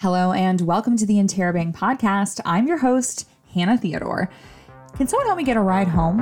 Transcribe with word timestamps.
Hello, 0.00 0.30
and 0.30 0.60
welcome 0.60 0.96
to 0.96 1.04
the 1.04 1.16
Interrobang 1.16 1.74
podcast. 1.74 2.40
I'm 2.44 2.68
your 2.68 2.78
host, 2.78 3.28
Hannah 3.52 3.76
Theodore. 3.76 4.30
Can 4.96 5.08
someone 5.08 5.26
help 5.26 5.38
me 5.38 5.42
get 5.42 5.56
a 5.56 5.60
ride 5.60 5.88
home? 5.88 6.20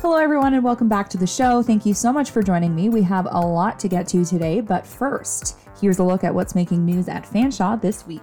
Hello, 0.00 0.16
everyone, 0.16 0.54
and 0.54 0.62
welcome 0.62 0.88
back 0.88 1.08
to 1.08 1.18
the 1.18 1.26
show. 1.26 1.64
Thank 1.64 1.84
you 1.84 1.94
so 1.94 2.12
much 2.12 2.30
for 2.30 2.44
joining 2.44 2.76
me. 2.76 2.88
We 2.88 3.02
have 3.02 3.26
a 3.28 3.40
lot 3.40 3.80
to 3.80 3.88
get 3.88 4.06
to 4.10 4.24
today, 4.24 4.60
but 4.60 4.86
first, 4.86 5.58
here's 5.80 5.98
a 5.98 6.04
look 6.04 6.22
at 6.22 6.32
what's 6.32 6.54
making 6.54 6.84
news 6.84 7.08
at 7.08 7.24
Fanshawe 7.24 7.82
this 7.82 8.06
week. 8.06 8.22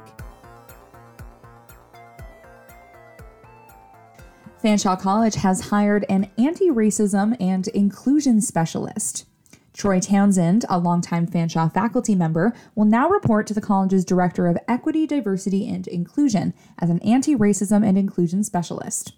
Fanshawe 4.64 4.98
College 4.98 5.36
has 5.36 5.72
hired 5.72 6.06
an 6.08 6.32
anti 6.38 6.70
racism 6.70 7.36
and 7.38 7.68
inclusion 7.70 8.40
specialist. 8.40 9.26
Troy 9.74 10.00
Townsend, 10.00 10.64
a 10.70 10.80
longtime 10.80 11.28
Fanshawe 11.28 11.74
faculty 11.74 12.16
member, 12.16 12.54
will 12.74 12.86
now 12.86 13.10
report 13.10 13.46
to 13.48 13.54
the 13.54 13.60
college's 13.60 14.06
Director 14.06 14.48
of 14.48 14.58
Equity, 14.70 15.06
Diversity, 15.06 15.68
and 15.68 15.86
Inclusion 15.90 16.54
as 16.80 16.90
an 16.90 17.00
anti 17.00 17.36
racism 17.36 17.86
and 17.86 17.98
inclusion 17.98 18.42
specialist. 18.42 19.12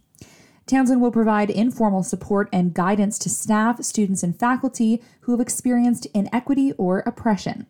Townsend 0.65 0.99
will 0.99 1.11
provide 1.11 1.51
informal 1.51 2.01
support 2.01 2.49
and 2.51 2.73
guidance 2.73 3.19
to 3.19 3.29
staff, 3.29 3.83
students, 3.83 4.23
and 4.23 4.39
faculty 4.39 4.99
who 5.21 5.31
have 5.31 5.41
experienced 5.41 6.07
inequity 6.15 6.71
or 6.71 7.03
oppression. 7.05 7.67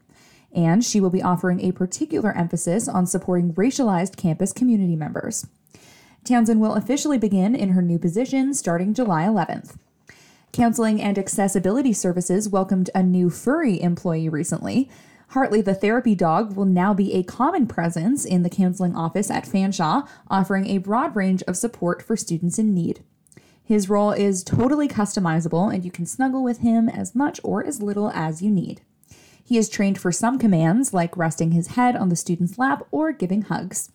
And 0.53 0.81
she 0.81 1.01
will 1.01 1.09
be 1.09 1.21
offering 1.21 1.59
a 1.59 1.73
particular 1.73 2.31
emphasis 2.31 2.87
on 2.87 3.05
supporting 3.05 3.53
racialized 3.55 4.15
campus 4.15 4.53
community 4.53 4.95
members. 4.95 5.45
Townsend 6.25 6.59
will 6.59 6.73
officially 6.73 7.19
begin 7.19 7.53
in 7.53 7.69
her 7.69 7.83
new 7.83 7.99
position 7.99 8.55
starting 8.55 8.95
July 8.95 9.25
11th. 9.25 9.75
Counseling 10.51 10.99
and 10.99 11.19
Accessibility 11.19 11.93
Services 11.93 12.49
welcomed 12.49 12.89
a 12.95 13.03
new 13.03 13.29
furry 13.29 13.79
employee 13.79 14.27
recently. 14.27 14.89
Hartley 15.29 15.61
the 15.61 15.75
therapy 15.75 16.15
dog 16.15 16.55
will 16.55 16.65
now 16.65 16.95
be 16.95 17.13
a 17.13 17.21
common 17.21 17.67
presence 17.67 18.25
in 18.25 18.41
the 18.41 18.49
counseling 18.49 18.95
office 18.95 19.29
at 19.29 19.45
Fanshawe, 19.45 20.07
offering 20.27 20.65
a 20.65 20.79
broad 20.79 21.15
range 21.15 21.43
of 21.43 21.55
support 21.55 22.01
for 22.01 22.17
students 22.17 22.57
in 22.57 22.73
need. 22.73 23.03
His 23.63 23.87
role 23.87 24.11
is 24.11 24.43
totally 24.43 24.87
customizable, 24.87 25.71
and 25.71 25.85
you 25.85 25.91
can 25.91 26.07
snuggle 26.07 26.43
with 26.43 26.59
him 26.59 26.89
as 26.89 27.13
much 27.13 27.39
or 27.43 27.63
as 27.63 27.83
little 27.83 28.09
as 28.15 28.41
you 28.41 28.49
need. 28.49 28.81
He 29.43 29.59
is 29.59 29.69
trained 29.69 29.99
for 29.99 30.11
some 30.11 30.39
commands, 30.39 30.91
like 30.91 31.15
resting 31.15 31.51
his 31.51 31.67
head 31.67 31.95
on 31.95 32.09
the 32.09 32.15
student's 32.15 32.57
lap 32.57 32.87
or 32.89 33.11
giving 33.11 33.43
hugs. 33.43 33.91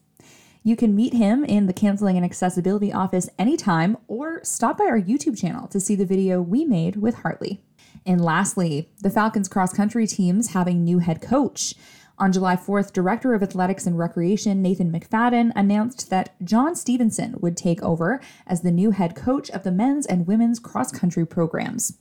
You 0.63 0.77
can 0.77 0.95
meet 0.95 1.15
him 1.15 1.43
in 1.43 1.67
the 1.67 1.73
Counseling 1.73 2.17
and 2.17 2.25
Accessibility 2.25 2.93
office 2.93 3.31
anytime 3.39 3.97
or 4.09 4.45
stop 4.45 4.77
by 4.77 4.85
our 4.85 5.01
YouTube 5.01 5.41
channel 5.41 5.67
to 5.69 5.81
see 5.81 5.95
the 5.95 6.05
video 6.05 6.43
we 6.43 6.67
made 6.67 6.97
with 6.97 7.17
Hartley. 7.17 7.63
And 8.05 8.23
lastly, 8.23 8.91
the 9.01 9.09
Falcons 9.09 9.49
cross 9.49 9.73
country 9.73 10.07
teams 10.07 10.49
having 10.53 10.85
new 10.85 10.99
head 10.99 11.23
coach. 11.23 11.75
On 12.19 12.31
July 12.31 12.57
4th, 12.57 12.93
Director 12.93 13.33
of 13.33 13.43
Athletics 13.43 13.87
and 13.87 13.99
Recreation 13.99 14.61
Nathan 14.61 14.93
McFadden 14.93 15.51
announced 15.57 16.11
that 16.11 16.35
John 16.45 16.77
Stevenson 16.77 17.37
would 17.41 17.57
take 17.57 17.83
over 17.83 18.21
as 18.47 18.61
the 18.61 18.71
new 18.71 18.91
head 18.91 19.17
coach 19.17 19.49
of 19.51 19.63
the 19.63 19.73
men's 19.73 20.05
and 20.05 20.27
women's 20.27 20.59
cross 20.59 20.93
country 20.93 21.25
programs. 21.27 21.97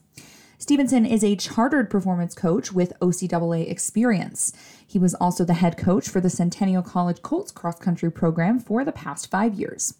Stevenson 0.60 1.06
is 1.06 1.24
a 1.24 1.36
chartered 1.36 1.88
performance 1.88 2.34
coach 2.34 2.70
with 2.70 2.92
OCAA 3.00 3.70
experience. 3.70 4.52
He 4.86 4.98
was 4.98 5.14
also 5.14 5.42
the 5.42 5.54
head 5.54 5.78
coach 5.78 6.06
for 6.06 6.20
the 6.20 6.28
Centennial 6.28 6.82
College 6.82 7.22
Colts 7.22 7.50
cross 7.50 7.78
country 7.78 8.12
program 8.12 8.60
for 8.60 8.84
the 8.84 8.92
past 8.92 9.30
five 9.30 9.54
years. 9.54 9.94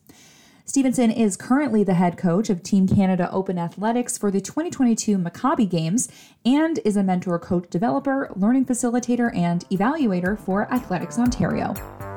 Stevenson 0.66 1.10
is 1.10 1.38
currently 1.38 1.82
the 1.82 1.94
head 1.94 2.18
coach 2.18 2.50
of 2.50 2.62
Team 2.62 2.86
Canada 2.86 3.30
Open 3.32 3.58
Athletics 3.58 4.18
for 4.18 4.30
the 4.30 4.42
2022 4.42 5.16
Maccabi 5.16 5.68
Games 5.68 6.10
and 6.44 6.78
is 6.84 6.94
a 6.94 7.02
mentor 7.02 7.38
coach 7.38 7.70
developer, 7.70 8.30
learning 8.36 8.66
facilitator, 8.66 9.34
and 9.34 9.66
evaluator 9.70 10.38
for 10.38 10.70
Athletics 10.70 11.18
Ontario. 11.18 12.09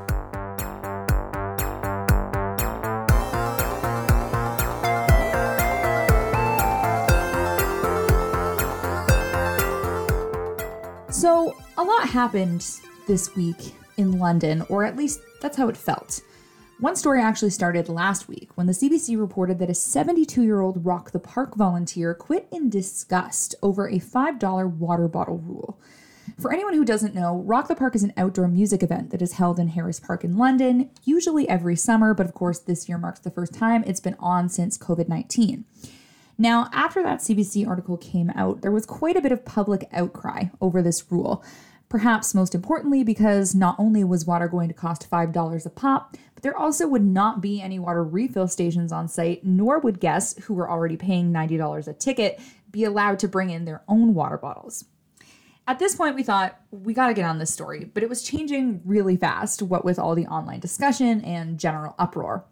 So, 11.24 11.56
a 11.78 11.84
lot 11.86 12.10
happened 12.10 12.68
this 13.08 13.34
week 13.34 13.74
in 13.96 14.20
London, 14.20 14.62
or 14.68 14.84
at 14.84 14.98
least 14.98 15.22
that's 15.40 15.56
how 15.56 15.70
it 15.70 15.78
felt. 15.78 16.20
One 16.82 16.98
story 16.98 17.22
actually 17.22 17.52
started 17.52 17.88
last 17.88 18.28
week 18.28 18.50
when 18.56 18.68
the 18.68 18.74
CBC 18.74 19.18
reported 19.18 19.58
that 19.60 19.70
a 19.70 19.74
72 19.74 20.44
year 20.44 20.60
old 20.60 20.86
Rock 20.86 21.12
the 21.12 21.20
Park 21.20 21.56
volunteer 21.56 22.14
quit 22.14 22.50
in 22.52 22.70
disgust 22.70 23.56
over 23.64 23.88
a 23.88 24.00
$5 24.00 24.76
water 24.76 25.08
bottle 25.08 25.38
rule. 25.38 25.80
For 26.42 26.52
anyone 26.52 26.74
who 26.74 26.84
doesn't 26.84 27.16
know, 27.16 27.38
Rock 27.38 27.70
the 27.70 27.76
Park 27.76 27.96
is 27.96 28.04
an 28.04 28.12
outdoor 28.18 28.50
music 28.50 28.84
event 28.84 29.12
that 29.12 29.22
is 29.22 29.36
held 29.36 29.60
in 29.60 29.70
Harris 29.70 30.02
Park 30.02 30.26
in 30.26 30.38
London, 30.38 30.90
usually 31.06 31.48
every 31.48 31.78
summer, 31.78 32.14
but 32.14 32.26
of 32.26 32.34
course, 32.34 32.60
this 32.60 32.90
year 32.90 32.98
marks 32.98 33.22
the 33.22 33.32
first 33.32 33.54
time 33.54 33.86
it's 33.88 34.02
been 34.02 34.18
on 34.20 34.50
since 34.50 34.78
COVID 34.78 35.08
19. 35.08 35.64
Now, 36.38 36.70
after 36.74 37.04
that 37.04 37.20
CBC 37.20 37.68
article 37.68 37.98
came 37.98 38.32
out, 38.32 38.62
there 38.62 38.72
was 38.72 38.86
quite 38.86 39.16
a 39.16 39.22
bit 39.22 39.32
of 39.32 39.46
public 39.46 39.88
outcry 39.92 40.46
over 40.60 40.82
this 40.82 41.12
rule. 41.12 41.44
Perhaps 41.90 42.34
most 42.34 42.56
importantly, 42.56 43.04
because 43.04 43.54
not 43.54 43.76
only 43.78 44.04
was 44.04 44.26
water 44.26 44.48
going 44.48 44.68
to 44.68 44.74
cost 44.74 45.10
$5 45.10 45.66
a 45.66 45.70
pop, 45.70 46.18
but 46.34 46.42
there 46.42 46.58
also 46.58 46.88
would 46.88 47.04
not 47.04 47.40
be 47.40 47.62
any 47.62 47.78
water 47.78 48.04
refill 48.04 48.48
stations 48.48 48.92
on 48.92 49.08
site, 49.08 49.46
nor 49.46 49.78
would 49.80 50.00
guests 50.00 50.44
who 50.46 50.56
were 50.56 50.70
already 50.70 50.98
paying 50.98 51.32
$90 51.32 51.88
a 51.88 51.94
ticket 51.94 52.40
be 52.72 52.84
allowed 52.84 53.20
to 53.20 53.28
bring 53.28 53.52
in 53.52 53.66
their 53.66 53.84
own 53.88 54.16
water 54.16 54.40
bottles. 54.40 54.86
At 55.68 55.80
this 55.80 55.96
point, 55.96 56.16
we 56.16 56.24
thought 56.24 56.60
we 56.72 56.94
got 56.94 57.08
to 57.08 57.14
get 57.14 57.26
on 57.26 57.38
this 57.38 57.54
story, 57.54 57.86
but 57.86 58.04
it 58.04 58.10
was 58.10 58.24
changing 58.24 58.82
really 58.84 59.16
fast, 59.16 59.62
what 59.62 59.86
with 59.86 60.00
all 60.00 60.16
the 60.16 60.26
online 60.26 60.60
discussion 60.60 61.22
and 61.22 61.60
general 61.60 61.96
uproar. 62.00 62.44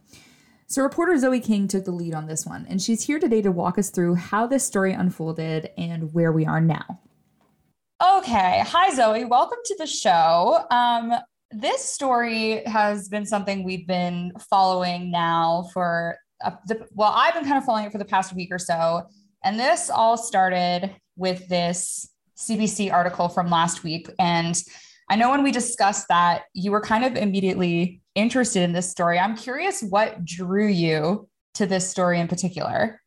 So, 0.72 0.84
reporter 0.84 1.18
Zoe 1.18 1.42
King 1.42 1.68
took 1.68 1.84
the 1.84 1.92
lead 1.92 2.14
on 2.14 2.28
this 2.28 2.46
one, 2.46 2.66
and 2.70 2.82
she's 2.82 3.04
here 3.04 3.20
today 3.20 3.42
to 3.42 3.52
walk 3.52 3.78
us 3.78 3.90
through 3.90 4.16
how 4.16 4.48
this 4.48 4.66
story 4.66 4.94
unfolded 4.94 5.70
and 5.78 6.14
where 6.14 6.32
we 6.32 6.46
are 6.46 6.62
now. 6.62 7.02
Okay. 8.02 8.64
Hi, 8.66 8.96
Zoe. 8.96 9.26
Welcome 9.26 9.58
to 9.66 9.76
the 9.78 9.86
show. 9.86 10.64
Um, 10.72 11.14
this 11.52 11.84
story 11.84 12.64
has 12.68 13.10
been 13.10 13.26
something 13.26 13.66
we've 13.66 13.86
been 13.86 14.32
following 14.50 15.12
now 15.12 15.70
for, 15.74 16.18
uh, 16.42 16.52
the, 16.68 16.88
well, 16.94 17.12
I've 17.14 17.34
been 17.34 17.44
kind 17.44 17.58
of 17.58 17.66
following 17.66 17.84
it 17.84 17.92
for 17.92 17.98
the 17.98 18.06
past 18.06 18.34
week 18.34 18.48
or 18.50 18.58
so. 18.58 19.10
And 19.44 19.60
this 19.60 19.90
all 19.90 20.16
started 20.16 20.96
with 21.18 21.50
this 21.50 22.10
CBC 22.38 22.94
article 22.94 23.28
from 23.28 23.50
last 23.50 23.84
week. 23.84 24.10
And 24.20 24.56
I 25.10 25.18
know 25.18 25.32
when 25.32 25.44
we 25.44 25.52
discussed 25.52 26.08
that, 26.08 26.44
you 26.54 26.72
were 26.72 26.80
kind 26.80 27.04
of 27.04 27.18
immediately 27.18 28.01
interested 28.16 28.64
in 28.64 28.74
this 28.74 28.90
story. 28.90 29.20
I'm 29.20 29.36
curious 29.36 29.82
what 29.82 30.26
drew 30.26 30.68
you 30.68 31.30
to 31.56 31.66
this 31.66 31.90
story 31.90 32.20
in 32.20 32.28
particular. 32.28 33.02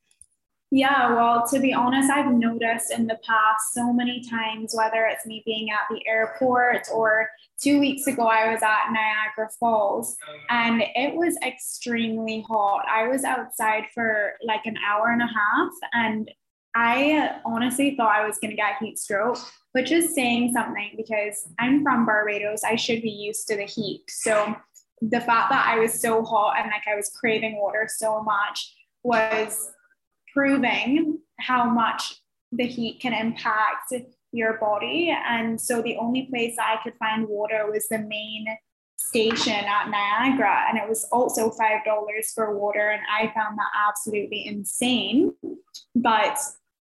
Yeah, 0.71 1.15
well, 1.15 1.47
to 1.53 1.61
be 1.61 1.73
honest, 1.73 2.11
I've 2.11 2.33
noticed 2.33 2.91
in 2.91 3.07
the 3.07 3.19
past 3.25 3.73
so 3.73 3.93
many 3.93 4.25
times, 4.29 4.75
whether 4.75 5.05
it's 5.05 5.25
me 5.25 5.41
being 5.47 5.71
at 5.71 5.87
the 5.89 6.05
airport 6.05 6.89
or 6.93 7.29
two 7.63 7.79
weeks 7.79 8.09
ago, 8.09 8.27
I 8.27 8.53
was 8.53 8.61
at 8.61 8.91
Niagara 8.91 9.51
Falls 9.61 10.17
and 10.51 10.83
it 10.97 11.15
was 11.15 11.39
extremely 11.47 12.45
hot. 12.49 12.87
I 12.91 13.07
was 13.07 13.23
outside 13.23 13.85
for 13.95 14.33
like 14.43 14.67
an 14.67 14.77
hour 14.85 15.13
and 15.13 15.23
a 15.23 15.27
half 15.27 15.71
and 15.93 16.29
I 16.75 17.37
honestly 17.47 17.95
thought 17.95 18.17
I 18.17 18.27
was 18.27 18.39
going 18.39 18.51
to 18.51 18.57
get 18.57 18.79
heat 18.81 18.99
stroke, 18.99 19.39
which 19.73 19.93
is 19.93 20.13
saying 20.13 20.55
something 20.55 20.95
because 20.97 21.49
I'm 21.61 21.85
from 21.85 22.05
Barbados. 22.05 22.65
I 22.65 22.75
should 22.75 23.01
be 23.01 23.11
used 23.11 23.47
to 23.47 23.57
the 23.57 23.63
heat. 23.63 24.03
So 24.09 24.57
the 25.11 25.21
fact 25.21 25.51
that 25.51 25.67
I 25.69 25.79
was 25.79 26.01
so 26.01 26.23
hot 26.23 26.57
and 26.59 26.67
like 26.67 26.87
I 26.91 26.97
was 26.97 27.11
craving 27.19 27.59
water 27.61 27.89
so 27.89 28.23
much 28.23 28.75
was 29.03 29.71
proving 30.33 31.19
how 31.41 31.65
much 31.69 32.21
the 32.53 32.67
heat 32.67 33.01
can 33.01 33.13
impact 33.13 33.93
your 34.33 34.59
body. 34.59 35.15
And 35.29 35.61
so 35.61 35.83
the 35.83 35.97
only 35.97 36.27
place 36.31 36.57
I 36.59 36.77
could 36.83 36.95
find 36.99 37.29
water 37.29 37.71
was 37.71 37.87
the 37.89 37.99
main 37.99 38.47
station 38.97 39.53
at 39.53 39.91
Niagara. 39.91 40.65
And 40.69 40.79
it 40.79 40.89
was 40.89 41.05
also 41.13 41.51
$5 41.51 42.25
for 42.35 42.59
water. 42.59 42.91
And 42.91 43.03
I 43.13 43.33
found 43.35 43.59
that 43.59 43.71
absolutely 43.89 44.47
insane. 44.47 45.35
But 45.95 46.39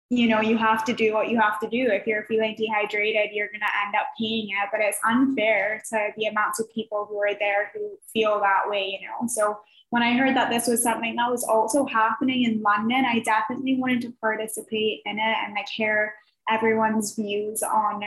you 0.09 0.27
know, 0.27 0.41
you 0.41 0.57
have 0.57 0.83
to 0.85 0.93
do 0.93 1.13
what 1.13 1.29
you 1.29 1.39
have 1.39 1.59
to 1.59 1.69
do. 1.69 1.87
If 1.91 2.07
you're 2.07 2.23
feeling 2.23 2.55
dehydrated, 2.57 3.29
you're 3.31 3.47
going 3.47 3.59
to 3.59 3.85
end 3.85 3.95
up 3.95 4.07
paying 4.19 4.49
it. 4.49 4.69
But 4.71 4.81
it's 4.81 4.97
unfair 5.05 5.83
to 5.91 6.09
the 6.17 6.25
amounts 6.25 6.59
of 6.59 6.71
people 6.73 7.05
who 7.07 7.21
are 7.21 7.35
there 7.35 7.71
who 7.73 7.97
feel 8.11 8.39
that 8.39 8.63
way, 8.67 8.97
you 8.99 9.07
know. 9.07 9.27
So 9.27 9.59
when 9.91 10.01
I 10.01 10.17
heard 10.17 10.35
that 10.35 10.49
this 10.49 10.67
was 10.67 10.81
something 10.81 11.15
that 11.15 11.29
was 11.29 11.43
also 11.43 11.85
happening 11.85 12.43
in 12.43 12.61
London, 12.61 13.05
I 13.05 13.19
definitely 13.19 13.75
wanted 13.75 14.01
to 14.01 14.13
participate 14.19 15.01
in 15.05 15.19
it 15.19 15.37
and 15.43 15.53
like 15.53 15.69
hear 15.69 16.15
everyone's 16.49 17.15
views 17.15 17.61
on 17.61 18.01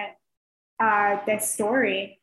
uh, 0.81 1.19
this 1.25 1.49
story. 1.51 2.21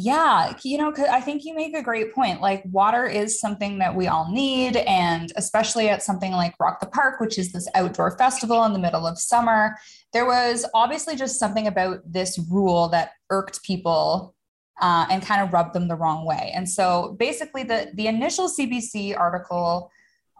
Yeah, 0.00 0.54
you 0.62 0.78
know, 0.78 0.94
I 1.10 1.20
think 1.20 1.44
you 1.44 1.56
make 1.56 1.74
a 1.74 1.82
great 1.82 2.14
point. 2.14 2.40
Like, 2.40 2.62
water 2.66 3.04
is 3.04 3.40
something 3.40 3.78
that 3.80 3.96
we 3.96 4.06
all 4.06 4.30
need. 4.30 4.76
And 4.76 5.32
especially 5.34 5.88
at 5.88 6.04
something 6.04 6.30
like 6.30 6.54
Rock 6.60 6.78
the 6.78 6.86
Park, 6.86 7.18
which 7.18 7.36
is 7.36 7.50
this 7.50 7.66
outdoor 7.74 8.16
festival 8.16 8.62
in 8.62 8.72
the 8.72 8.78
middle 8.78 9.08
of 9.08 9.18
summer, 9.18 9.76
there 10.12 10.24
was 10.24 10.64
obviously 10.72 11.16
just 11.16 11.40
something 11.40 11.66
about 11.66 12.00
this 12.06 12.38
rule 12.48 12.88
that 12.90 13.10
irked 13.28 13.64
people 13.64 14.36
uh, 14.80 15.06
and 15.10 15.20
kind 15.20 15.42
of 15.42 15.52
rubbed 15.52 15.74
them 15.74 15.88
the 15.88 15.96
wrong 15.96 16.24
way. 16.24 16.52
And 16.54 16.70
so 16.70 17.16
basically, 17.18 17.64
the, 17.64 17.90
the 17.94 18.06
initial 18.06 18.48
CBC 18.48 19.18
article 19.18 19.90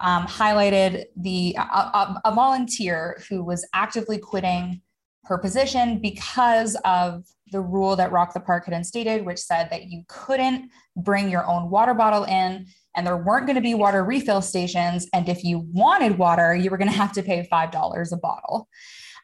um, 0.00 0.24
highlighted 0.28 1.06
the 1.16 1.56
a, 1.58 2.20
a 2.24 2.32
volunteer 2.32 3.20
who 3.28 3.42
was 3.42 3.66
actively 3.74 4.18
quitting 4.18 4.82
her 5.28 5.38
position 5.38 6.00
because 6.00 6.76
of 6.84 7.24
the 7.52 7.60
rule 7.60 7.96
that 7.96 8.12
Rock 8.12 8.34
the 8.34 8.40
Park 8.40 8.64
had 8.64 8.74
instated, 8.74 9.24
which 9.24 9.38
said 9.38 9.68
that 9.70 9.84
you 9.84 10.02
couldn't 10.08 10.70
bring 10.96 11.28
your 11.28 11.46
own 11.46 11.70
water 11.70 11.94
bottle 11.94 12.24
in 12.24 12.66
and 12.96 13.06
there 13.06 13.16
weren't 13.16 13.46
going 13.46 13.56
to 13.56 13.62
be 13.62 13.74
water 13.74 14.04
refill 14.04 14.42
stations. 14.42 15.06
And 15.12 15.28
if 15.28 15.44
you 15.44 15.60
wanted 15.72 16.18
water, 16.18 16.54
you 16.54 16.70
were 16.70 16.78
going 16.78 16.90
to 16.90 16.96
have 16.96 17.12
to 17.12 17.22
pay 17.22 17.46
$5 17.50 18.12
a 18.12 18.16
bottle. 18.16 18.68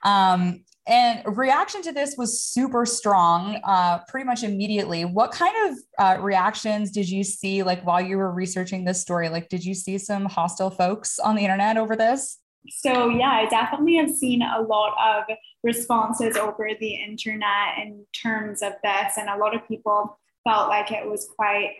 Um, 0.04 0.64
and 0.86 1.22
reaction 1.36 1.80
to 1.82 1.92
this 1.92 2.14
was 2.18 2.42
super 2.42 2.84
strong, 2.84 3.58
uh, 3.64 4.00
pretty 4.06 4.26
much 4.26 4.42
immediately. 4.42 5.06
What 5.06 5.32
kind 5.32 5.70
of 5.70 5.78
uh, 5.98 6.22
reactions 6.22 6.90
did 6.90 7.08
you 7.08 7.24
see, 7.24 7.62
like 7.62 7.84
while 7.86 8.02
you 8.02 8.18
were 8.18 8.30
researching 8.30 8.84
this 8.84 9.00
story? 9.00 9.30
Like, 9.30 9.48
did 9.48 9.64
you 9.64 9.72
see 9.72 9.96
some 9.96 10.26
hostile 10.26 10.70
folks 10.70 11.18
on 11.18 11.36
the 11.36 11.42
internet 11.42 11.78
over 11.78 11.96
this? 11.96 12.38
So 12.68 13.08
yeah, 13.08 13.30
I 13.30 13.46
definitely 13.46 13.96
have 13.96 14.10
seen 14.10 14.42
a 14.42 14.60
lot 14.60 14.94
of 14.98 15.24
responses 15.64 16.36
over 16.36 16.68
the 16.78 16.94
internet 16.94 17.78
in 17.78 18.04
terms 18.22 18.62
of 18.62 18.74
this, 18.84 19.16
and 19.16 19.28
a 19.28 19.36
lot 19.36 19.56
of 19.56 19.66
people 19.66 20.18
felt 20.44 20.68
like 20.68 20.92
it 20.92 21.08
was 21.08 21.26
quite 21.34 21.72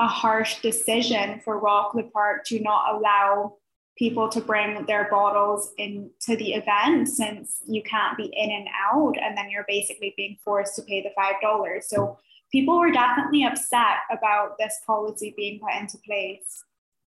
a 0.00 0.08
harsh 0.08 0.60
decision 0.60 1.40
for 1.44 1.58
Rock 1.58 1.92
the 1.94 2.04
Park 2.04 2.44
to 2.46 2.60
not 2.60 2.94
allow 2.94 3.54
people 3.96 4.28
to 4.28 4.40
bring 4.40 4.84
their 4.86 5.08
bottles 5.10 5.72
into 5.78 6.36
the 6.36 6.52
event 6.52 7.08
since 7.08 7.62
you 7.66 7.82
can't 7.82 8.16
be 8.16 8.24
in 8.24 8.50
and 8.50 8.68
out 8.90 9.14
and 9.22 9.36
then 9.36 9.48
you're 9.48 9.64
basically 9.66 10.12
being 10.16 10.36
forced 10.44 10.76
to 10.76 10.82
pay 10.82 11.02
the 11.02 11.10
five 11.16 11.36
dollars. 11.40 11.88
So 11.88 12.18
people 12.52 12.78
were 12.78 12.90
definitely 12.90 13.44
upset 13.44 13.98
about 14.10 14.58
this 14.58 14.78
policy 14.86 15.32
being 15.36 15.60
put 15.60 15.80
into 15.80 15.98
place 16.06 16.62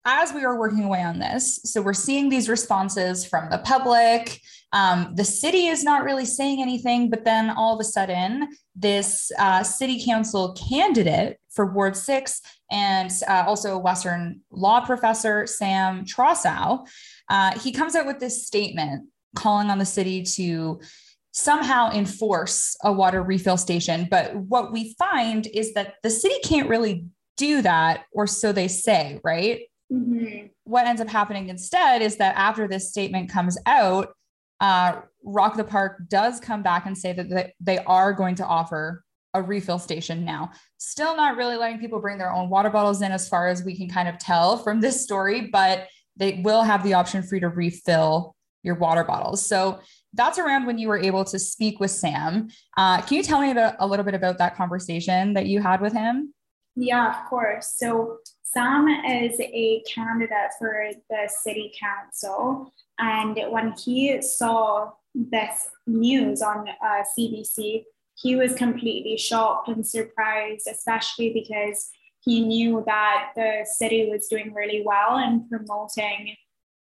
as 0.08 0.34
we 0.34 0.46
were 0.46 0.58
working 0.58 0.86
away 0.86 1.04
on 1.04 1.20
this, 1.20 1.60
so 1.66 1.82
we're 1.82 1.94
seeing 1.94 2.30
these 2.30 2.48
responses 2.48 3.26
from 3.26 3.50
the 3.50 3.58
public. 3.60 4.40
Um, 4.72 5.14
the 5.16 5.26
city 5.26 5.68
is 5.68 5.84
not 5.84 6.06
really 6.06 6.26
saying 6.26 6.62
anything, 6.62 7.10
but 7.10 7.26
then 7.26 7.50
all 7.50 7.76
of 7.76 7.82
a 7.82 7.84
sudden, 7.84 8.48
this 8.74 9.32
uh, 9.38 9.64
city 9.64 10.04
council 10.04 10.54
candidate 10.54 11.38
for 11.50 11.66
Ward 11.66 11.98
6 11.98 12.42
and 12.72 13.12
uh, 13.28 13.44
also 13.46 13.78
Western 13.78 14.40
law 14.50 14.86
professor, 14.86 15.46
Sam 15.46 16.06
Trosow, 16.06 16.88
uh, 17.30 17.60
he 17.60 17.74
comes 17.74 17.96
out 17.96 18.06
with 18.06 18.20
this 18.20 18.48
statement 18.48 19.10
calling 19.36 19.70
on 19.70 19.78
the 19.78 19.86
city 19.86 20.24
to 20.24 20.80
somehow 21.32 21.92
enforce 21.92 22.78
a 22.84 22.92
water 22.92 23.22
refill 23.22 23.58
station. 23.58 24.08
But 24.10 24.36
what 24.36 24.72
we 24.72 24.96
find 24.98 25.48
is 25.48 25.74
that 25.74 25.96
the 26.02 26.10
city 26.10 26.36
can't 26.44 26.70
really 26.70 27.06
do 27.36 27.62
that, 27.62 28.06
or 28.12 28.26
so 28.26 28.52
they 28.52 28.68
say, 28.68 29.20
right? 29.24 29.62
Mm-hmm. 29.92 30.48
What 30.66 30.86
ends 30.86 31.02
up 31.02 31.08
happening 31.08 31.50
instead 31.50 32.02
is 32.02 32.18
that 32.18 32.36
after 32.36 32.68
this 32.68 32.90
statement 32.90 33.30
comes 33.30 33.58
out, 33.66 34.10
uh, 34.60 35.02
Rock 35.24 35.56
the 35.56 35.64
Park 35.64 36.02
does 36.10 36.40
come 36.40 36.64
back 36.64 36.86
and 36.86 36.98
say 36.98 37.14
that 37.14 37.54
they 37.60 37.78
are 37.80 38.14
going 38.14 38.36
to 38.36 38.46
offer 38.46 39.04
a 39.34 39.42
refill 39.42 39.80
station 39.80 40.26
now. 40.26 40.52
Still 40.78 41.16
not 41.16 41.38
really 41.38 41.58
letting 41.58 41.80
people 41.80 42.00
bring 42.00 42.18
their 42.18 42.34
own 42.34 42.50
water 42.50 42.70
bottles 42.70 43.02
in, 43.02 43.12
as 43.12 43.30
far 43.30 43.48
as 43.48 43.64
we 43.64 43.78
can 43.78 43.88
kind 43.88 44.10
of 44.10 44.18
tell 44.18 44.58
from 44.58 44.82
this 44.82 45.02
story, 45.02 45.50
but 45.52 45.88
they 46.16 46.42
will 46.44 46.64
have 46.64 46.84
the 46.84 46.94
option 46.96 47.22
for 47.22 47.36
you 47.36 47.42
to 47.42 47.50
refill 47.50 48.36
your 48.64 48.76
water 48.76 49.04
bottles. 49.04 49.48
So 49.48 49.80
that's 50.14 50.40
around 50.40 50.66
when 50.66 50.80
you 50.80 50.88
were 50.88 50.98
able 50.98 51.24
to 51.26 51.38
speak 51.38 51.80
with 51.80 51.92
Sam. 51.92 52.48
Uh, 52.76 53.02
can 53.02 53.18
you 53.18 53.24
tell 53.24 53.40
me 53.40 53.52
about, 53.52 53.76
a 53.80 53.88
little 53.88 54.04
bit 54.04 54.16
about 54.16 54.40
that 54.40 54.56
conversation 54.56 55.34
that 55.34 55.46
you 55.46 55.62
had 55.62 55.80
with 55.80 55.94
him? 55.94 56.34
Yeah, 56.80 57.10
of 57.10 57.28
course. 57.28 57.74
So 57.76 58.20
Sam 58.44 58.88
is 58.88 59.40
a 59.40 59.84
candidate 59.92 60.52
for 60.60 60.92
the 61.10 61.28
city 61.28 61.74
council. 61.80 62.72
And 63.00 63.40
when 63.50 63.74
he 63.74 64.22
saw 64.22 64.92
this 65.16 65.70
news 65.88 66.44
on 66.44 66.68
uh, 66.70 67.04
CBC, 67.18 67.84
he 68.14 68.36
was 68.36 68.54
completely 68.54 69.18
shocked 69.18 69.70
and 69.70 69.86
surprised, 69.86 70.68
especially 70.70 71.34
because 71.34 71.90
he 72.24 72.42
knew 72.46 72.84
that 72.86 73.32
the 73.36 73.66
city 73.66 74.10
was 74.12 74.28
doing 74.28 74.54
really 74.54 74.84
well 74.86 75.18
in 75.18 75.48
promoting 75.50 76.36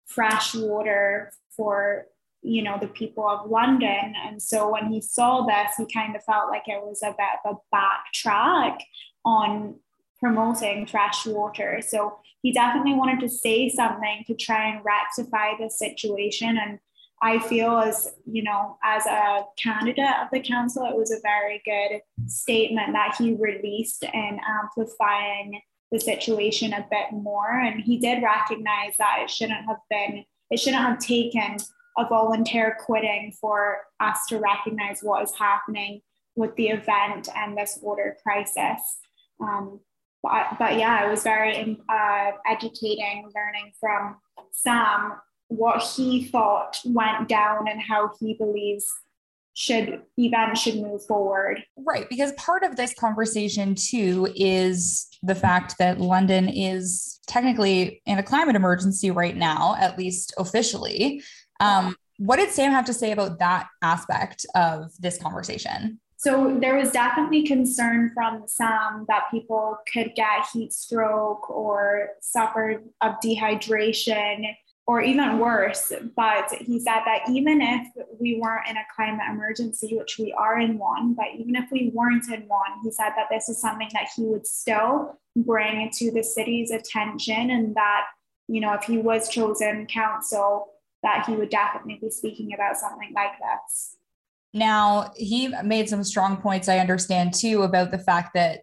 fresh 0.07 0.55
water 0.55 1.33
for 1.57 2.07
you 2.43 2.63
know 2.63 2.79
the 2.81 2.87
people 2.87 3.29
of 3.29 3.51
london 3.51 4.15
and 4.25 4.41
so 4.41 4.71
when 4.71 4.91
he 4.91 5.01
saw 5.01 5.45
this 5.45 5.73
he 5.77 5.93
kind 5.93 6.15
of 6.15 6.23
felt 6.23 6.49
like 6.49 6.63
it 6.67 6.81
was 6.81 7.03
a 7.03 7.11
bit 7.11 7.27
of 7.45 7.57
a 7.57 7.77
backtrack 7.77 8.79
on 9.25 9.77
promoting 10.19 10.87
fresh 10.87 11.27
water. 11.27 11.81
So 11.87 12.19
he 12.43 12.53
definitely 12.53 12.95
wanted 12.95 13.21
to 13.21 13.29
say 13.29 13.69
something 13.69 14.25
to 14.27 14.35
try 14.35 14.69
and 14.71 14.85
rectify 14.85 15.53
the 15.59 15.71
situation. 15.71 16.59
And 16.59 16.79
I 17.21 17.41
feel 17.41 17.79
as, 17.79 18.15
you 18.27 18.43
know, 18.43 18.79
as 18.85 19.07
a 19.07 19.45
candidate 19.57 20.05
of 20.23 20.29
the 20.33 20.41
council, 20.41 20.85
it 20.85 20.97
was 20.97 21.11
a 21.11 21.21
very 21.23 21.61
good 21.65 22.01
statement 22.27 22.93
that 22.93 23.17
he 23.19 23.35
released 23.35 24.05
in 24.05 24.41
amplifying 24.47 25.61
the 25.91 25.99
situation 25.99 26.73
a 26.73 26.87
bit 26.91 27.13
more. 27.13 27.51
And 27.51 27.81
he 27.81 27.99
did 27.99 28.23
recognize 28.23 28.97
that 28.99 29.21
it 29.23 29.31
shouldn't 29.31 29.67
have 29.67 29.79
been, 29.91 30.25
it 30.51 30.61
shouldn't 30.61 30.83
have 30.83 30.99
taken 30.99 31.57
a 31.97 32.07
volunteer 32.07 32.77
quitting 32.79 33.33
for 33.41 33.79
us 33.99 34.27
to 34.29 34.39
recognize 34.39 35.01
what 35.03 35.23
is 35.23 35.35
happening 35.35 36.01
with 36.37 36.55
the 36.55 36.69
event 36.69 37.29
and 37.35 37.57
this 37.57 37.79
water 37.83 38.17
crisis. 38.23 38.99
Um, 39.41 39.81
but, 40.23 40.57
but 40.59 40.79
yeah, 40.79 41.07
it 41.07 41.11
was 41.11 41.23
very 41.23 41.79
uh, 41.89 42.31
educating 42.47 43.31
learning 43.35 43.73
from 43.81 44.17
Sam 44.53 45.13
what 45.49 45.83
he 45.83 46.25
thought 46.25 46.79
went 46.85 47.29
down 47.29 47.69
and 47.69 47.81
how 47.81 48.11
he 48.21 48.35
believes 48.35 48.87
should 49.55 50.03
events 50.17 50.61
should 50.61 50.77
move 50.77 51.05
forward. 51.05 51.65
Right, 51.77 52.09
because 52.09 52.31
part 52.33 52.63
of 52.63 52.77
this 52.77 52.95
conversation 52.95 53.75
too 53.75 54.29
is 54.37 55.09
the 55.23 55.35
fact 55.35 55.75
that 55.81 56.01
London 56.01 56.49
is 56.49 57.19
technically 57.27 58.01
in 58.07 58.19
a 58.19 58.23
climate 58.23 58.55
emergency 58.55 59.11
right 59.11 59.37
now, 59.37 59.75
at 59.81 59.99
least 59.99 60.33
officially. 60.39 61.23
Um, 61.59 61.97
what 62.19 62.37
did 62.37 62.51
Sam 62.51 62.71
have 62.71 62.85
to 62.85 62.95
say 62.95 63.11
about 63.11 63.41
that 63.41 63.67
aspect 63.83 64.47
of 64.55 64.93
this 65.01 65.19
conversation? 65.19 65.99
So 66.19 66.59
there 66.61 66.75
was 66.75 66.91
definitely 66.91 67.45
concern 67.45 68.11
from 68.13 68.43
Sam 68.49 69.05
that 69.07 69.31
people 69.31 69.79
could 69.93 70.17
get 70.17 70.47
heat 70.53 70.73
stroke 70.73 71.49
or 71.49 72.09
suffer 72.21 72.83
of 73.01 73.15
dehydration 73.25 74.45
or 74.89 75.01
even 75.01 75.39
worse. 75.39 75.93
But 76.17 76.51
he 76.59 76.81
said 76.81 77.03
that 77.05 77.31
even 77.31 77.61
if 77.61 77.87
we 78.19 78.41
weren't 78.43 78.69
in 78.69 78.77
a 78.77 78.87
climate 78.97 79.27
emergency, 79.31 79.97
which 79.97 80.19
we 80.19 80.33
are 80.33 80.59
in 80.59 80.77
one, 80.77 81.15
but 81.15 81.27
even 81.39 81.55
if 81.55 81.71
we 81.71 81.93
weren't 81.95 82.29
in 82.33 82.49
one, 82.49 82.73
he 82.83 82.91
said 82.91 83.11
that 83.11 83.29
this 83.31 83.49
is 83.49 83.61
something 83.61 83.89
that 83.93 84.09
he 84.17 84.25
would 84.25 84.47
still 84.47 85.21
bring 85.37 85.89
to 85.93 86.11
the 86.11 86.25
city's 86.25 86.73
attention 86.73 87.51
and 87.51 87.77
that, 87.77 88.07
you 88.49 88.61
know, 88.61 88.75
if 88.75 88.83
he 88.83 88.99
was 88.99 89.29
chosen 89.29 89.87
council, 89.87 90.67
that 91.05 91.27
he 91.29 91.37
would 91.37 91.51
definitely 91.51 92.01
be 92.01 92.11
speaking 92.11 92.55
about 92.55 92.77
something 92.77 93.13
like 93.15 93.39
this. 93.39 93.98
Now, 94.59 95.13
he 95.17 95.49
made 95.63 95.89
some 95.89 96.05
strong 96.05 96.39
points, 96.39 96.69
I 96.69 96.79
understand 96.79 97.35
too, 97.35 97.63
about 97.63 97.91
the 97.91 97.99
fact 97.99 98.31
that 98.35 98.61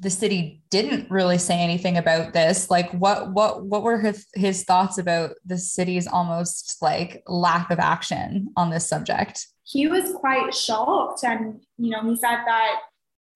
the 0.00 0.10
city 0.10 0.62
didn't 0.70 1.10
really 1.10 1.38
say 1.38 1.58
anything 1.58 1.96
about 1.96 2.32
this. 2.32 2.70
Like 2.70 2.90
what 2.92 3.32
what 3.32 3.64
what 3.64 3.82
were 3.82 3.98
his, 3.98 4.26
his 4.34 4.64
thoughts 4.64 4.98
about 4.98 5.32
the 5.44 5.58
city's 5.58 6.06
almost 6.06 6.80
like 6.80 7.22
lack 7.26 7.70
of 7.70 7.78
action 7.78 8.48
on 8.56 8.70
this 8.70 8.88
subject? 8.88 9.46
He 9.64 9.88
was 9.88 10.12
quite 10.14 10.54
shocked 10.54 11.24
and 11.24 11.60
you 11.78 11.90
know 11.90 12.02
he 12.02 12.16
said 12.16 12.38
that 12.46 12.80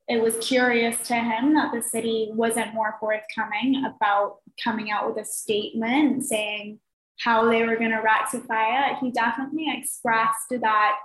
it 0.09 0.23
was 0.23 0.37
curious 0.39 0.97
to 1.09 1.15
him 1.15 1.55
that 1.55 1.73
the 1.73 1.83
city 1.83 2.29
wasn't 2.33 2.75
more 2.75 2.97
forthcoming 3.01 3.85
about 3.85 4.37
coming 4.63 4.91
out 4.91 5.09
with 5.09 5.25
a 5.25 5.27
statement 5.27 6.25
saying 6.25 6.79
how 7.21 7.49
they 7.49 7.63
were 7.63 7.77
going 7.77 7.91
to 7.91 8.01
rectify 8.01 8.91
it. 8.91 8.99
He 9.01 9.11
definitely 9.11 9.67
expressed 9.69 10.49
that 10.51 10.97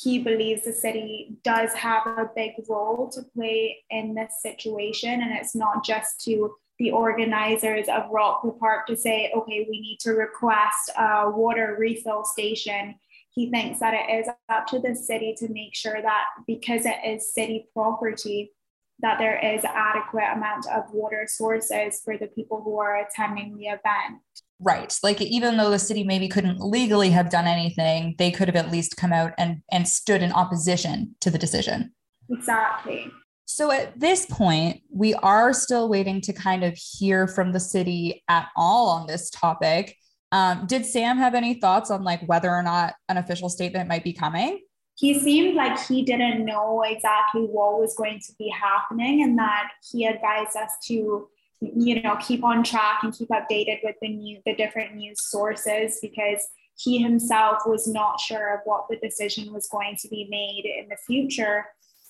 he 0.00 0.20
believes 0.20 0.64
the 0.64 0.72
city 0.72 1.36
does 1.42 1.72
have 1.72 2.06
a 2.06 2.30
big 2.36 2.52
role 2.68 3.10
to 3.12 3.22
play 3.34 3.78
in 3.90 4.14
this 4.14 4.34
situation. 4.40 5.10
And 5.10 5.32
it's 5.32 5.56
not 5.56 5.84
just 5.84 6.20
to 6.24 6.54
the 6.78 6.92
organizers 6.92 7.88
of 7.88 8.08
Rock 8.10 8.42
the 8.44 8.52
Park 8.52 8.86
to 8.86 8.96
say, 8.96 9.32
okay, 9.36 9.66
we 9.68 9.80
need 9.80 9.98
to 10.02 10.12
request 10.12 10.90
a 10.96 11.28
water 11.28 11.76
refill 11.78 12.24
station. 12.24 12.94
He 13.30 13.50
thinks 13.50 13.80
that 13.80 13.94
it 13.94 14.20
is 14.20 14.28
up 14.48 14.68
to 14.68 14.78
the 14.78 14.94
city 14.94 15.34
to 15.38 15.48
make 15.48 15.74
sure 15.74 16.00
that 16.00 16.26
because 16.46 16.86
it 16.86 16.98
is 17.04 17.34
city 17.34 17.66
property, 17.72 18.52
that 19.00 19.18
there 19.18 19.38
is 19.38 19.64
adequate 19.64 20.32
amount 20.32 20.66
of 20.68 20.84
water 20.92 21.26
sources 21.28 22.00
for 22.04 22.16
the 22.16 22.28
people 22.28 22.62
who 22.62 22.78
are 22.78 23.04
attending 23.04 23.56
the 23.56 23.66
event. 23.66 24.20
Right. 24.60 24.96
Like 25.02 25.20
even 25.20 25.56
though 25.56 25.70
the 25.70 25.78
city 25.78 26.02
maybe 26.04 26.28
couldn't 26.28 26.60
legally 26.60 27.10
have 27.10 27.30
done 27.30 27.46
anything, 27.46 28.16
they 28.18 28.30
could 28.30 28.48
have 28.48 28.56
at 28.56 28.72
least 28.72 28.96
come 28.96 29.12
out 29.12 29.32
and, 29.38 29.62
and 29.70 29.86
stood 29.86 30.22
in 30.22 30.32
opposition 30.32 31.14
to 31.20 31.30
the 31.30 31.38
decision. 31.38 31.92
Exactly. 32.28 33.10
So 33.46 33.70
at 33.70 33.98
this 33.98 34.26
point, 34.26 34.82
we 34.92 35.14
are 35.14 35.52
still 35.52 35.88
waiting 35.88 36.20
to 36.22 36.32
kind 36.32 36.64
of 36.64 36.76
hear 36.76 37.26
from 37.26 37.52
the 37.52 37.60
city 37.60 38.22
at 38.28 38.48
all 38.56 38.88
on 38.88 39.06
this 39.06 39.30
topic. 39.30 39.96
Um, 40.32 40.66
did 40.66 40.84
Sam 40.84 41.16
have 41.16 41.34
any 41.34 41.54
thoughts 41.54 41.90
on 41.90 42.02
like 42.02 42.20
whether 42.28 42.50
or 42.50 42.62
not 42.62 42.94
an 43.08 43.16
official 43.16 43.48
statement 43.48 43.88
might 43.88 44.04
be 44.04 44.12
coming? 44.12 44.60
He 44.96 45.18
seemed 45.18 45.54
like 45.54 45.80
he 45.80 46.02
didn't 46.02 46.44
know 46.44 46.82
exactly 46.82 47.42
what 47.42 47.80
was 47.80 47.94
going 47.94 48.20
to 48.26 48.32
be 48.36 48.50
happening, 48.50 49.22
and 49.22 49.38
that 49.38 49.68
he 49.90 50.04
advised 50.04 50.56
us 50.56 50.72
to, 50.88 51.28
you 51.60 52.00
know, 52.02 52.16
keep 52.16 52.44
on 52.44 52.62
track 52.62 53.00
and 53.02 53.12
keep 53.12 53.28
updated 53.30 53.78
with 53.82 53.96
the 54.00 54.08
new 54.08 54.40
the 54.46 54.54
different 54.54 54.94
news 54.94 55.16
sources 55.22 55.98
because 56.00 56.46
he 56.76 56.98
himself 56.98 57.58
was 57.66 57.88
not 57.88 58.20
sure 58.20 58.54
of 58.54 58.60
what 58.64 58.86
the 58.88 58.96
decision 58.96 59.52
was 59.52 59.68
going 59.68 59.96
to 60.00 60.08
be 60.08 60.28
made 60.30 60.70
in 60.80 60.88
the 60.88 60.96
future 61.06 61.66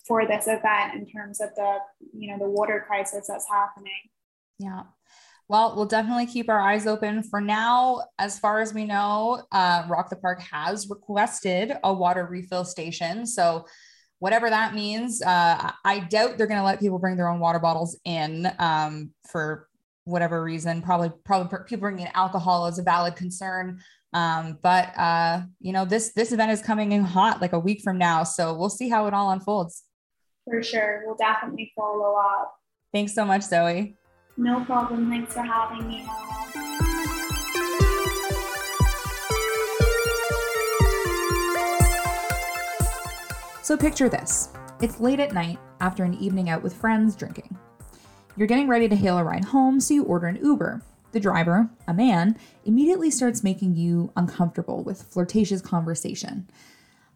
for 0.07 0.27
this 0.27 0.47
event 0.47 0.95
in 0.95 1.07
terms 1.07 1.41
of 1.41 1.51
the 1.57 1.79
you 2.13 2.31
know 2.31 2.39
the 2.39 2.51
water 2.51 2.85
crisis 2.87 3.27
that's 3.29 3.49
happening. 3.49 3.93
Yeah. 4.59 4.83
Well 5.49 5.75
we'll 5.75 5.87
definitely 5.87 6.27
keep 6.27 6.51
our 6.51 6.61
eyes 6.61 6.87
open. 6.87 7.23
For 7.23 7.41
now 7.41 8.03
as 8.19 8.39
far 8.39 8.61
as 8.61 8.75
we 8.75 8.85
know 8.85 9.43
uh, 9.53 9.85
rock 9.89 10.11
the 10.11 10.17
park 10.17 10.43
has 10.43 10.91
requested 10.91 11.73
a 11.83 11.93
water 11.93 12.27
refill 12.27 12.65
station. 12.65 13.27
So 13.27 13.65
whatever 14.19 14.51
that 14.51 14.75
means 14.75 15.23
uh, 15.23 15.71
i 15.85 15.99
doubt 16.11 16.37
they're 16.37 16.47
going 16.47 16.59
to 16.61 16.65
let 16.65 16.81
people 16.81 16.99
bring 16.99 17.17
their 17.17 17.29
own 17.29 17.41
water 17.41 17.59
bottles 17.59 17.99
in 18.05 18.51
um, 18.59 19.11
for 19.29 19.69
whatever 20.05 20.43
reason 20.43 20.83
probably 20.83 21.11
probably 21.25 21.59
people 21.67 21.81
bringing 21.81 22.09
alcohol 22.15 22.67
is 22.67 22.79
a 22.79 22.83
valid 22.83 23.15
concern 23.17 23.79
um, 24.15 24.59
but 24.63 24.97
uh, 24.99 25.43
you 25.61 25.73
know 25.73 25.85
this 25.85 26.13
this 26.15 26.33
event 26.33 26.51
is 26.51 26.63
coming 26.63 26.93
in 26.93 27.03
hot 27.05 27.41
like 27.41 27.53
a 27.53 27.59
week 27.59 27.83
from 27.83 27.99
now 27.99 28.25
so 28.25 28.55
we'll 28.55 28.71
see 28.71 28.89
how 28.89 29.07
it 29.07 29.15
all 29.15 29.31
unfolds 29.31 29.85
for 30.49 30.63
sure. 30.63 31.03
We'll 31.05 31.17
definitely 31.17 31.73
follow 31.77 32.17
up. 32.17 32.55
Thanks 32.93 33.15
so 33.15 33.25
much, 33.25 33.43
Zoe. 33.43 33.97
No 34.37 34.65
problem. 34.65 35.11
Thanks 35.11 35.35
for 35.35 35.43
having 35.43 35.87
me. 35.89 36.07
So 43.69 43.77
picture 43.77 44.09
this 44.09 44.49
it's 44.81 44.99
late 44.99 45.21
at 45.21 45.35
night 45.35 45.59
after 45.81 46.03
an 46.03 46.15
evening 46.15 46.49
out 46.49 46.63
with 46.63 46.73
friends 46.73 47.15
drinking. 47.15 47.55
You're 48.35 48.47
getting 48.47 48.67
ready 48.67 48.89
to 48.89 48.97
hail 48.97 49.19
a 49.19 49.23
ride 49.23 49.45
home, 49.45 49.79
so 49.79 49.93
you 49.93 50.05
order 50.05 50.27
an 50.27 50.43
Uber. 50.43 50.81
The 51.13 51.21
driver, 51.21 51.69
a 51.87 51.93
man, 51.93 52.39
immediately 52.65 53.11
starts 53.11 53.45
making 53.45 53.77
you 53.77 54.11
uncomfortable 54.17 54.83
with 54.83 55.03
flirtatious 55.03 55.61
conversation. 55.61 56.49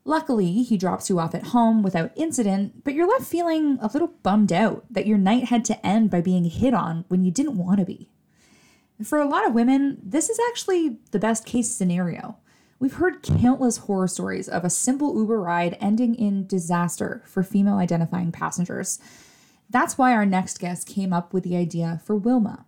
Luckily, 0.05 0.63
he 0.63 0.77
drops 0.77 1.09
you 1.09 1.19
off 1.19 1.35
at 1.35 1.47
home 1.47 1.83
without 1.83 2.13
incident, 2.17 2.85
but 2.85 2.93
you're 2.93 3.09
left 3.09 3.25
feeling 3.25 3.79
a 3.81 3.87
little 3.87 4.13
bummed 4.23 4.53
out 4.53 4.85
that 4.91 5.07
your 5.07 5.17
night 5.17 5.45
had 5.45 5.65
to 5.65 5.87
end 5.87 6.11
by 6.11 6.21
being 6.21 6.45
hit 6.45 6.75
on 6.75 7.07
when 7.09 7.25
you 7.25 7.31
didn't 7.31 7.57
want 7.57 7.81
to 7.81 7.87
be. 7.87 8.11
For 9.03 9.19
a 9.19 9.27
lot 9.27 9.47
of 9.47 9.55
women, 9.55 10.03
this 10.03 10.29
is 10.29 10.39
actually 10.51 10.99
the 11.13 11.19
best 11.19 11.47
case 11.47 11.75
scenario. 11.75 12.37
We've 12.83 12.95
heard 12.95 13.23
countless 13.23 13.77
horror 13.77 14.09
stories 14.09 14.49
of 14.49 14.65
a 14.65 14.69
simple 14.69 15.17
Uber 15.17 15.41
ride 15.41 15.79
ending 15.81 16.17
in 16.17 16.49
disaster 16.49 17.23
for 17.27 17.45
female 17.45 17.77
identifying 17.77 18.33
passengers. 18.33 18.99
That's 19.71 19.97
why 19.97 20.13
our 20.13 20.27
next 20.27 20.59
guest 20.59 20.89
came 20.89 21.13
up 21.13 21.33
with 21.33 21.45
the 21.45 21.57
idea 21.57 22.01
for 22.05 22.17
Wilma, 22.17 22.67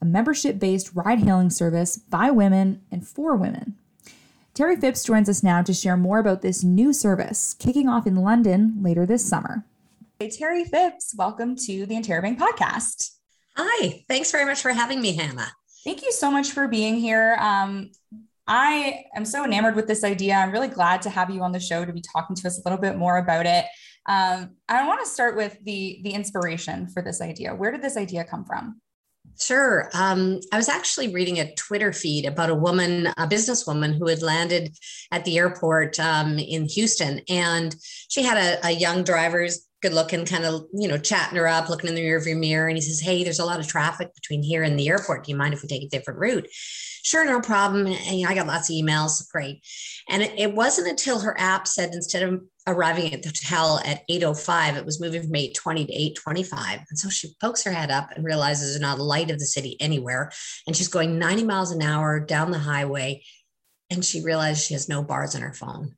a 0.00 0.04
membership 0.04 0.60
based 0.60 0.92
ride 0.94 1.18
hailing 1.18 1.50
service 1.50 1.96
by 1.96 2.30
women 2.30 2.80
and 2.92 3.04
for 3.04 3.34
women. 3.34 3.74
Terry 4.54 4.76
Phipps 4.76 5.02
joins 5.02 5.28
us 5.28 5.42
now 5.42 5.62
to 5.62 5.74
share 5.74 5.96
more 5.96 6.20
about 6.20 6.42
this 6.42 6.62
new 6.62 6.92
service 6.92 7.52
kicking 7.52 7.88
off 7.88 8.06
in 8.06 8.14
London 8.14 8.76
later 8.80 9.04
this 9.04 9.28
summer. 9.28 9.64
Hey, 10.20 10.30
Terry 10.30 10.64
Phipps, 10.64 11.12
welcome 11.18 11.56
to 11.56 11.86
the 11.86 11.96
Interrobang 11.96 12.38
podcast. 12.38 13.16
Hi, 13.56 14.04
thanks 14.06 14.30
very 14.30 14.44
much 14.44 14.62
for 14.62 14.70
having 14.70 15.00
me, 15.00 15.16
Hannah. 15.16 15.50
Thank 15.82 16.02
you 16.02 16.12
so 16.12 16.30
much 16.30 16.52
for 16.52 16.68
being 16.68 16.94
here. 16.94 17.36
Um, 17.40 17.90
I 18.46 19.04
am 19.14 19.24
so 19.24 19.44
enamored 19.44 19.74
with 19.74 19.88
this 19.88 20.04
idea. 20.04 20.34
I'm 20.34 20.52
really 20.52 20.68
glad 20.68 21.02
to 21.02 21.10
have 21.10 21.30
you 21.30 21.42
on 21.42 21.52
the 21.52 21.60
show 21.60 21.84
to 21.84 21.92
be 21.92 22.02
talking 22.02 22.36
to 22.36 22.46
us 22.46 22.58
a 22.58 22.62
little 22.68 22.80
bit 22.80 22.96
more 22.96 23.18
about 23.18 23.46
it. 23.46 23.64
Um, 24.08 24.50
I 24.68 24.86
want 24.86 25.00
to 25.04 25.10
start 25.10 25.36
with 25.36 25.58
the 25.64 26.00
the 26.04 26.10
inspiration 26.10 26.88
for 26.88 27.02
this 27.02 27.20
idea. 27.20 27.54
Where 27.54 27.72
did 27.72 27.82
this 27.82 27.96
idea 27.96 28.24
come 28.24 28.44
from? 28.44 28.80
Sure. 29.38 29.90
Um, 29.92 30.40
I 30.52 30.56
was 30.56 30.68
actually 30.68 31.12
reading 31.12 31.38
a 31.38 31.54
Twitter 31.56 31.92
feed 31.92 32.24
about 32.24 32.48
a 32.48 32.54
woman, 32.54 33.08
a 33.08 33.26
businesswoman 33.26 33.98
who 33.98 34.08
had 34.08 34.22
landed 34.22 34.74
at 35.12 35.24
the 35.24 35.36
airport 35.36 36.00
um, 36.00 36.38
in 36.38 36.66
Houston. 36.68 37.20
And 37.28 37.74
she 38.08 38.22
had 38.22 38.38
a, 38.38 38.68
a 38.68 38.70
young 38.70 39.04
driver's 39.04 39.65
good 39.86 39.94
looking, 39.94 40.24
kind 40.24 40.44
of, 40.44 40.66
you 40.72 40.88
know, 40.88 40.98
chatting 40.98 41.36
her 41.36 41.46
up, 41.46 41.68
looking 41.68 41.88
in 41.88 41.94
the 41.94 42.02
rearview 42.02 42.36
mirror. 42.36 42.66
And 42.66 42.76
he 42.76 42.82
says, 42.82 43.00
Hey, 43.00 43.22
there's 43.22 43.38
a 43.38 43.44
lot 43.44 43.60
of 43.60 43.68
traffic 43.68 44.14
between 44.14 44.42
here 44.42 44.62
and 44.62 44.78
the 44.78 44.88
airport. 44.88 45.24
Do 45.24 45.30
you 45.30 45.38
mind 45.38 45.54
if 45.54 45.62
we 45.62 45.68
take 45.68 45.82
a 45.82 45.88
different 45.88 46.18
route? 46.18 46.48
Sure, 47.02 47.24
no 47.24 47.40
problem. 47.40 47.86
And 47.86 48.18
you 48.18 48.24
know, 48.24 48.30
I 48.30 48.34
got 48.34 48.48
lots 48.48 48.68
of 48.68 48.74
emails. 48.74 49.22
Great. 49.30 49.64
And 50.08 50.22
it, 50.22 50.32
it 50.36 50.54
wasn't 50.54 50.88
until 50.88 51.20
her 51.20 51.38
app 51.38 51.68
said 51.68 51.90
instead 51.92 52.24
of 52.24 52.40
arriving 52.66 53.14
at 53.14 53.22
the 53.22 53.28
hotel 53.28 53.80
at 53.84 54.02
8.05 54.10 54.76
it 54.76 54.84
was 54.84 55.00
moving 55.00 55.22
from 55.22 55.30
8.20 55.30 55.86
to 55.86 56.20
8.25 56.20 56.84
and 56.88 56.98
so 56.98 57.08
she 57.08 57.32
pokes 57.40 57.62
her 57.62 57.70
head 57.70 57.92
up 57.92 58.10
and 58.10 58.24
realizes 58.24 58.72
there's 58.72 58.80
not 58.80 58.98
a 58.98 59.04
light 59.04 59.30
of 59.30 59.38
the 59.38 59.46
city 59.46 59.76
anywhere 59.78 60.32
and 60.66 60.74
she's 60.74 60.88
going 60.88 61.16
90 61.16 61.44
miles 61.44 61.70
an 61.70 61.80
hour 61.80 62.18
down 62.18 62.50
the 62.50 62.58
highway 62.58 63.22
and 63.88 64.04
she 64.04 64.20
realizes 64.20 64.64
she 64.64 64.74
has 64.74 64.88
no 64.88 65.00
bars 65.00 65.36
on 65.36 65.42
her 65.42 65.52
phone 65.52 65.94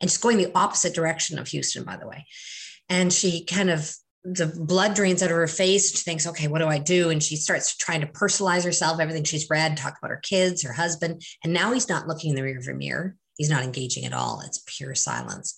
and 0.00 0.10
she's 0.10 0.18
going 0.18 0.38
the 0.38 0.50
opposite 0.56 0.92
direction 0.92 1.38
of 1.38 1.46
houston 1.46 1.84
by 1.84 1.96
the 1.96 2.08
way 2.08 2.26
and 2.88 3.12
she 3.12 3.44
kind 3.44 3.70
of 3.70 3.94
the 4.24 4.46
blood 4.46 4.94
drains 4.94 5.22
out 5.22 5.30
of 5.30 5.36
her 5.36 5.46
face. 5.46 5.92
She 5.92 5.98
thinks 5.98 6.26
okay 6.26 6.48
what 6.48 6.58
do 6.58 6.66
i 6.66 6.78
do? 6.78 7.10
And 7.10 7.22
she 7.22 7.36
starts 7.36 7.76
trying 7.76 8.00
to 8.00 8.06
personalize 8.06 8.64
herself 8.64 9.00
everything 9.00 9.24
she's 9.24 9.48
read 9.48 9.76
talk 9.76 9.96
about 9.98 10.10
her 10.10 10.20
kids 10.22 10.62
her 10.62 10.72
husband. 10.72 11.22
And 11.44 11.52
now 11.52 11.72
he's 11.72 11.88
not 11.88 12.08
looking 12.08 12.30
in 12.30 12.36
the 12.36 12.42
rearview 12.42 12.76
mirror. 12.76 13.16
He's 13.36 13.50
not 13.50 13.62
engaging 13.62 14.04
at 14.04 14.12
all. 14.12 14.42
It's 14.44 14.62
pure 14.66 14.94
silence. 14.94 15.54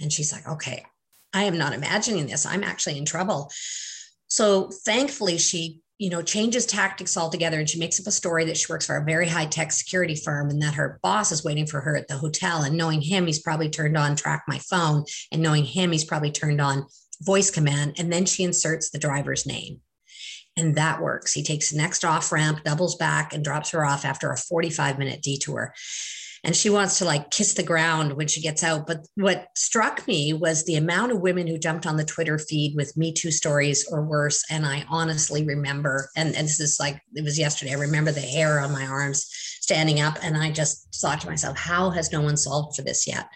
And 0.00 0.12
she's 0.12 0.32
like, 0.32 0.46
okay, 0.46 0.84
I 1.32 1.44
am 1.44 1.58
not 1.58 1.72
imagining 1.72 2.26
this. 2.26 2.46
I'm 2.46 2.64
actually 2.64 2.98
in 2.98 3.04
trouble. 3.04 3.50
So 4.28 4.70
thankfully, 4.84 5.38
she, 5.38 5.80
you 5.98 6.10
know, 6.10 6.20
changes 6.20 6.66
tactics 6.66 7.16
altogether 7.16 7.58
and 7.58 7.68
she 7.68 7.78
makes 7.78 7.98
up 7.98 8.06
a 8.06 8.10
story 8.10 8.44
that 8.44 8.56
she 8.56 8.66
works 8.68 8.86
for 8.86 8.96
a 8.96 9.04
very 9.04 9.28
high 9.28 9.46
tech 9.46 9.72
security 9.72 10.14
firm 10.14 10.50
and 10.50 10.60
that 10.60 10.74
her 10.74 11.00
boss 11.02 11.32
is 11.32 11.44
waiting 11.44 11.66
for 11.66 11.80
her 11.80 11.96
at 11.96 12.06
the 12.08 12.18
hotel. 12.18 12.62
And 12.62 12.76
knowing 12.76 13.00
him, 13.00 13.26
he's 13.26 13.40
probably 13.40 13.70
turned 13.70 13.96
on 13.96 14.14
track 14.14 14.44
my 14.46 14.58
phone. 14.58 15.04
And 15.32 15.42
knowing 15.42 15.64
him, 15.64 15.92
he's 15.92 16.04
probably 16.04 16.30
turned 16.30 16.60
on 16.60 16.86
voice 17.22 17.50
command. 17.50 17.94
And 17.98 18.12
then 18.12 18.26
she 18.26 18.44
inserts 18.44 18.90
the 18.90 18.98
driver's 18.98 19.46
name. 19.46 19.80
And 20.58 20.74
that 20.76 21.00
works. 21.00 21.32
He 21.32 21.42
takes 21.42 21.70
the 21.70 21.78
next 21.78 22.04
off 22.04 22.32
ramp, 22.32 22.64
doubles 22.64 22.96
back, 22.96 23.32
and 23.32 23.44
drops 23.44 23.70
her 23.70 23.84
off 23.84 24.04
after 24.04 24.30
a 24.30 24.36
45 24.36 24.98
minute 24.98 25.22
detour 25.22 25.72
and 26.46 26.54
she 26.54 26.70
wants 26.70 26.98
to 26.98 27.04
like 27.04 27.32
kiss 27.32 27.54
the 27.54 27.64
ground 27.64 28.12
when 28.12 28.28
she 28.28 28.40
gets 28.40 28.62
out. 28.62 28.86
But 28.86 29.04
what 29.16 29.48
struck 29.56 30.06
me 30.06 30.32
was 30.32 30.64
the 30.64 30.76
amount 30.76 31.10
of 31.10 31.20
women 31.20 31.48
who 31.48 31.58
jumped 31.58 31.86
on 31.86 31.96
the 31.96 32.04
Twitter 32.04 32.38
feed 32.38 32.76
with 32.76 32.96
Me 32.96 33.12
Too 33.12 33.32
stories 33.32 33.84
or 33.90 34.06
worse. 34.06 34.44
And 34.48 34.64
I 34.64 34.84
honestly 34.88 35.44
remember, 35.44 36.08
and, 36.14 36.36
and 36.36 36.46
this 36.46 36.60
is 36.60 36.78
like 36.78 37.02
it 37.14 37.24
was 37.24 37.36
yesterday, 37.36 37.72
I 37.72 37.80
remember 37.80 38.12
the 38.12 38.20
hair 38.20 38.60
on 38.60 38.70
my 38.70 38.86
arms 38.86 39.26
standing 39.60 40.00
up. 40.00 40.18
And 40.22 40.36
I 40.36 40.52
just 40.52 40.86
thought 40.94 41.20
to 41.22 41.26
myself, 41.26 41.58
how 41.58 41.90
has 41.90 42.12
no 42.12 42.20
one 42.20 42.36
solved 42.36 42.76
for 42.76 42.82
this 42.82 43.08
yet? 43.08 43.26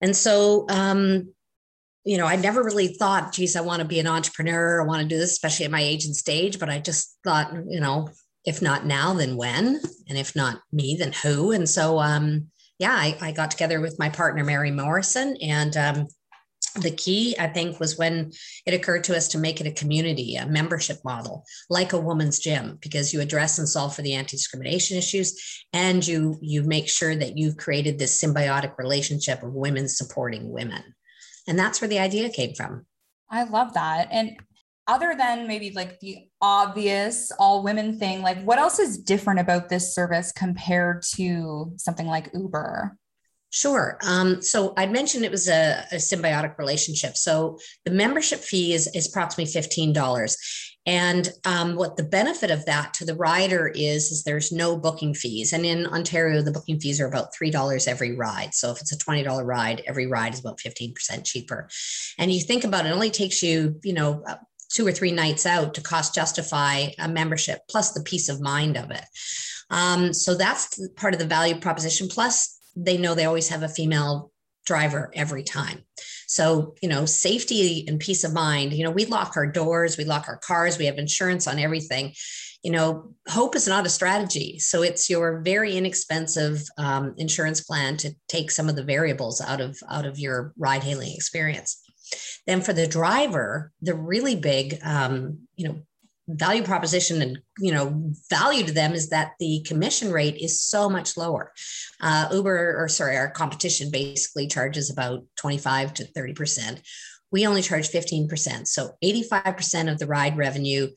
And 0.00 0.14
so, 0.16 0.66
um, 0.68 1.34
you 2.04 2.16
know, 2.16 2.26
I 2.26 2.36
never 2.36 2.62
really 2.62 2.94
thought, 2.94 3.32
geez, 3.32 3.56
I 3.56 3.60
want 3.60 3.82
to 3.82 3.88
be 3.88 3.98
an 3.98 4.06
entrepreneur. 4.06 4.80
I 4.80 4.86
want 4.86 5.02
to 5.02 5.08
do 5.08 5.18
this, 5.18 5.32
especially 5.32 5.64
at 5.64 5.72
my 5.72 5.82
age 5.82 6.04
and 6.04 6.14
stage. 6.14 6.60
But 6.60 6.70
I 6.70 6.78
just 6.78 7.18
thought, 7.24 7.52
you 7.68 7.80
know, 7.80 8.08
if 8.44 8.62
not 8.62 8.86
now, 8.86 9.12
then 9.14 9.36
when? 9.36 9.80
And 10.08 10.18
if 10.18 10.34
not 10.34 10.60
me, 10.72 10.96
then 10.98 11.12
who? 11.12 11.52
And 11.52 11.68
so, 11.68 11.98
um, 11.98 12.46
yeah, 12.78 12.92
I, 12.92 13.16
I 13.20 13.32
got 13.32 13.50
together 13.50 13.80
with 13.80 13.98
my 13.98 14.08
partner, 14.08 14.44
Mary 14.44 14.70
Morrison. 14.70 15.36
And 15.42 15.76
um, 15.76 16.06
the 16.76 16.92
key, 16.92 17.34
I 17.38 17.48
think, 17.48 17.80
was 17.80 17.98
when 17.98 18.30
it 18.64 18.74
occurred 18.74 19.04
to 19.04 19.16
us 19.16 19.28
to 19.28 19.38
make 19.38 19.60
it 19.60 19.66
a 19.66 19.72
community, 19.72 20.36
a 20.36 20.46
membership 20.46 20.98
model, 21.04 21.44
like 21.68 21.92
a 21.92 22.00
woman's 22.00 22.38
gym, 22.38 22.78
because 22.80 23.12
you 23.12 23.20
address 23.20 23.58
and 23.58 23.68
solve 23.68 23.96
for 23.96 24.02
the 24.02 24.14
anti-discrimination 24.14 24.96
issues, 24.96 25.64
and 25.72 26.06
you 26.06 26.38
you 26.40 26.62
make 26.62 26.88
sure 26.88 27.16
that 27.16 27.36
you've 27.36 27.56
created 27.56 27.98
this 27.98 28.22
symbiotic 28.22 28.78
relationship 28.78 29.42
of 29.42 29.52
women 29.52 29.88
supporting 29.88 30.50
women. 30.50 30.82
And 31.48 31.58
that's 31.58 31.80
where 31.80 31.88
the 31.88 31.98
idea 31.98 32.28
came 32.30 32.54
from. 32.54 32.86
I 33.30 33.44
love 33.44 33.74
that. 33.74 34.08
And 34.12 34.36
other 34.88 35.14
than 35.16 35.46
maybe 35.46 35.70
like 35.72 36.00
the 36.00 36.26
obvious 36.40 37.30
all 37.38 37.62
women 37.62 37.98
thing, 37.98 38.22
like 38.22 38.42
what 38.42 38.58
else 38.58 38.78
is 38.78 38.98
different 38.98 39.38
about 39.38 39.68
this 39.68 39.94
service 39.94 40.32
compared 40.32 41.02
to 41.14 41.72
something 41.76 42.06
like 42.06 42.30
Uber? 42.34 42.96
Sure. 43.50 43.98
Um, 44.02 44.42
so 44.42 44.74
I 44.76 44.86
mentioned 44.86 45.24
it 45.24 45.30
was 45.30 45.48
a, 45.48 45.84
a, 45.90 45.96
symbiotic 45.96 46.58
relationship. 46.58 47.16
So 47.16 47.58
the 47.86 47.90
membership 47.90 48.40
fee 48.40 48.74
is, 48.74 48.94
is 48.94 49.08
approximately 49.08 49.50
$15. 49.50 50.36
And 50.84 51.30
um, 51.46 51.74
what 51.74 51.96
the 51.96 52.02
benefit 52.02 52.50
of 52.50 52.64
that 52.66 52.92
to 52.94 53.06
the 53.06 53.14
rider 53.14 53.68
is, 53.68 54.10
is 54.10 54.22
there's 54.22 54.52
no 54.52 54.76
booking 54.76 55.14
fees. 55.14 55.52
And 55.54 55.64
in 55.64 55.86
Ontario, 55.86 56.42
the 56.42 56.52
booking 56.52 56.78
fees 56.78 57.00
are 57.00 57.06
about 57.06 57.34
$3 57.34 57.88
every 57.88 58.16
ride. 58.16 58.54
So 58.54 58.70
if 58.70 58.80
it's 58.80 58.92
a 58.92 58.98
$20 58.98 59.46
ride, 59.46 59.82
every 59.86 60.06
ride 60.06 60.34
is 60.34 60.40
about 60.40 60.58
15% 60.58 61.24
cheaper. 61.24 61.68
And 62.18 62.30
you 62.30 62.40
think 62.40 62.64
about 62.64 62.84
it, 62.84 62.90
it 62.90 62.92
only 62.92 63.10
takes 63.10 63.42
you, 63.42 63.80
you 63.82 63.94
know, 63.94 64.24
two 64.70 64.86
or 64.86 64.92
three 64.92 65.12
nights 65.12 65.46
out 65.46 65.74
to 65.74 65.80
cost 65.80 66.14
justify 66.14 66.86
a 66.98 67.08
membership 67.08 67.60
plus 67.70 67.92
the 67.92 68.02
peace 68.02 68.28
of 68.28 68.40
mind 68.40 68.76
of 68.76 68.90
it. 68.90 69.04
Um, 69.70 70.12
so 70.12 70.34
that's 70.34 70.80
part 70.96 71.14
of 71.14 71.20
the 71.20 71.26
value 71.26 71.58
proposition. 71.58 72.08
Plus, 72.08 72.58
they 72.76 72.96
know 72.96 73.14
they 73.14 73.24
always 73.24 73.48
have 73.48 73.62
a 73.62 73.68
female 73.68 74.32
driver 74.66 75.10
every 75.14 75.42
time. 75.42 75.82
So, 76.26 76.74
you 76.82 76.88
know, 76.88 77.06
safety 77.06 77.86
and 77.88 77.98
peace 77.98 78.22
of 78.22 78.34
mind, 78.34 78.74
you 78.74 78.84
know, 78.84 78.90
we 78.90 79.06
lock 79.06 79.36
our 79.36 79.46
doors, 79.46 79.96
we 79.96 80.04
lock 80.04 80.28
our 80.28 80.36
cars, 80.36 80.78
we 80.78 80.84
have 80.86 80.98
insurance 80.98 81.46
on 81.46 81.58
everything. 81.58 82.12
You 82.62 82.72
know, 82.72 83.14
hope 83.28 83.56
is 83.56 83.66
not 83.66 83.86
a 83.86 83.88
strategy. 83.88 84.58
So 84.58 84.82
it's 84.82 85.08
your 85.08 85.40
very 85.40 85.76
inexpensive 85.76 86.62
um, 86.76 87.14
insurance 87.16 87.62
plan 87.62 87.96
to 87.98 88.14
take 88.28 88.50
some 88.50 88.68
of 88.68 88.76
the 88.76 88.82
variables 88.82 89.40
out 89.40 89.60
of 89.60 89.78
out 89.90 90.04
of 90.04 90.18
your 90.18 90.52
ride 90.58 90.82
hailing 90.82 91.12
experience. 91.14 91.82
Then 92.46 92.60
for 92.60 92.72
the 92.72 92.86
driver, 92.86 93.72
the 93.82 93.94
really 93.94 94.36
big, 94.36 94.78
um, 94.82 95.40
you 95.56 95.68
know, 95.68 95.82
value 96.28 96.62
proposition 96.62 97.22
and 97.22 97.38
you 97.58 97.72
know 97.72 98.12
value 98.28 98.62
to 98.64 98.72
them 98.72 98.92
is 98.92 99.08
that 99.08 99.32
the 99.38 99.64
commission 99.66 100.12
rate 100.12 100.36
is 100.36 100.60
so 100.60 100.88
much 100.88 101.16
lower. 101.16 101.52
Uh, 102.00 102.28
uber 102.32 102.76
or 102.78 102.86
sorry 102.88 103.16
our 103.16 103.30
competition 103.30 103.90
basically 103.90 104.46
charges 104.46 104.90
about 104.90 105.24
25 105.36 105.94
to 105.94 106.04
30 106.04 106.34
percent. 106.34 106.82
We 107.30 107.46
only 107.46 107.62
charge 107.62 107.90
15% 107.90 108.66
so 108.66 108.92
85% 109.04 109.92
of 109.92 109.98
the 109.98 110.06
ride 110.06 110.36
revenue 110.36 110.88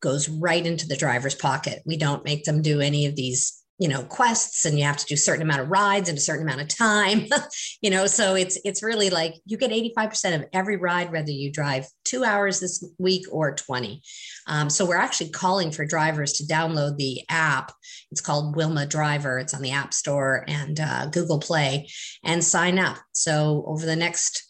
goes 0.00 0.28
right 0.28 0.64
into 0.64 0.86
the 0.86 0.96
driver's 0.96 1.34
pocket. 1.34 1.82
We 1.86 1.96
don't 1.96 2.24
make 2.24 2.44
them 2.44 2.62
do 2.62 2.80
any 2.80 3.06
of 3.06 3.16
these 3.16 3.62
you 3.78 3.88
know 3.88 4.02
quests 4.04 4.64
and 4.64 4.78
you 4.78 4.84
have 4.84 4.96
to 4.96 5.06
do 5.06 5.14
a 5.14 5.18
certain 5.18 5.42
amount 5.42 5.60
of 5.60 5.70
rides 5.70 6.08
in 6.08 6.16
a 6.16 6.20
certain 6.20 6.46
amount 6.46 6.60
of 6.60 6.68
time 6.68 7.26
you 7.82 7.90
know 7.90 8.06
so 8.06 8.34
it's 8.34 8.58
it's 8.64 8.82
really 8.82 9.10
like 9.10 9.34
you 9.44 9.56
get 9.56 9.70
85% 9.70 10.34
of 10.34 10.44
every 10.52 10.76
ride 10.76 11.12
whether 11.12 11.30
you 11.30 11.52
drive 11.52 11.86
two 12.04 12.24
hours 12.24 12.60
this 12.60 12.82
week 12.98 13.26
or 13.30 13.54
20 13.54 14.02
um, 14.46 14.70
so 14.70 14.86
we're 14.86 14.96
actually 14.96 15.30
calling 15.30 15.70
for 15.70 15.84
drivers 15.84 16.34
to 16.34 16.44
download 16.44 16.96
the 16.96 17.22
app. 17.28 17.72
It's 18.12 18.20
called 18.20 18.56
wilma 18.56 18.86
driver. 18.86 19.38
It's 19.38 19.54
on 19.54 19.62
the 19.62 19.72
app 19.72 19.92
store 19.92 20.44
and 20.46 20.78
uh, 20.78 21.06
google 21.06 21.40
play 21.40 21.88
and 22.24 22.42
sign 22.42 22.78
up. 22.78 22.98
So 23.12 23.64
over 23.66 23.84
the 23.84 23.96
next 23.96 24.44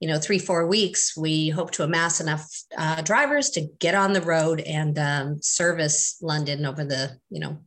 you 0.00 0.08
know 0.08 0.18
three 0.18 0.40
four 0.40 0.66
weeks 0.66 1.16
we 1.16 1.48
hope 1.48 1.70
to 1.70 1.84
amass 1.84 2.20
enough 2.20 2.50
uh, 2.76 3.00
drivers 3.02 3.50
to 3.50 3.68
get 3.78 3.94
on 3.94 4.12
the 4.12 4.20
road 4.20 4.60
and 4.60 4.98
um, 4.98 5.38
service 5.40 6.18
london 6.20 6.66
over 6.66 6.84
the 6.84 7.16
you 7.30 7.38
know 7.38 7.58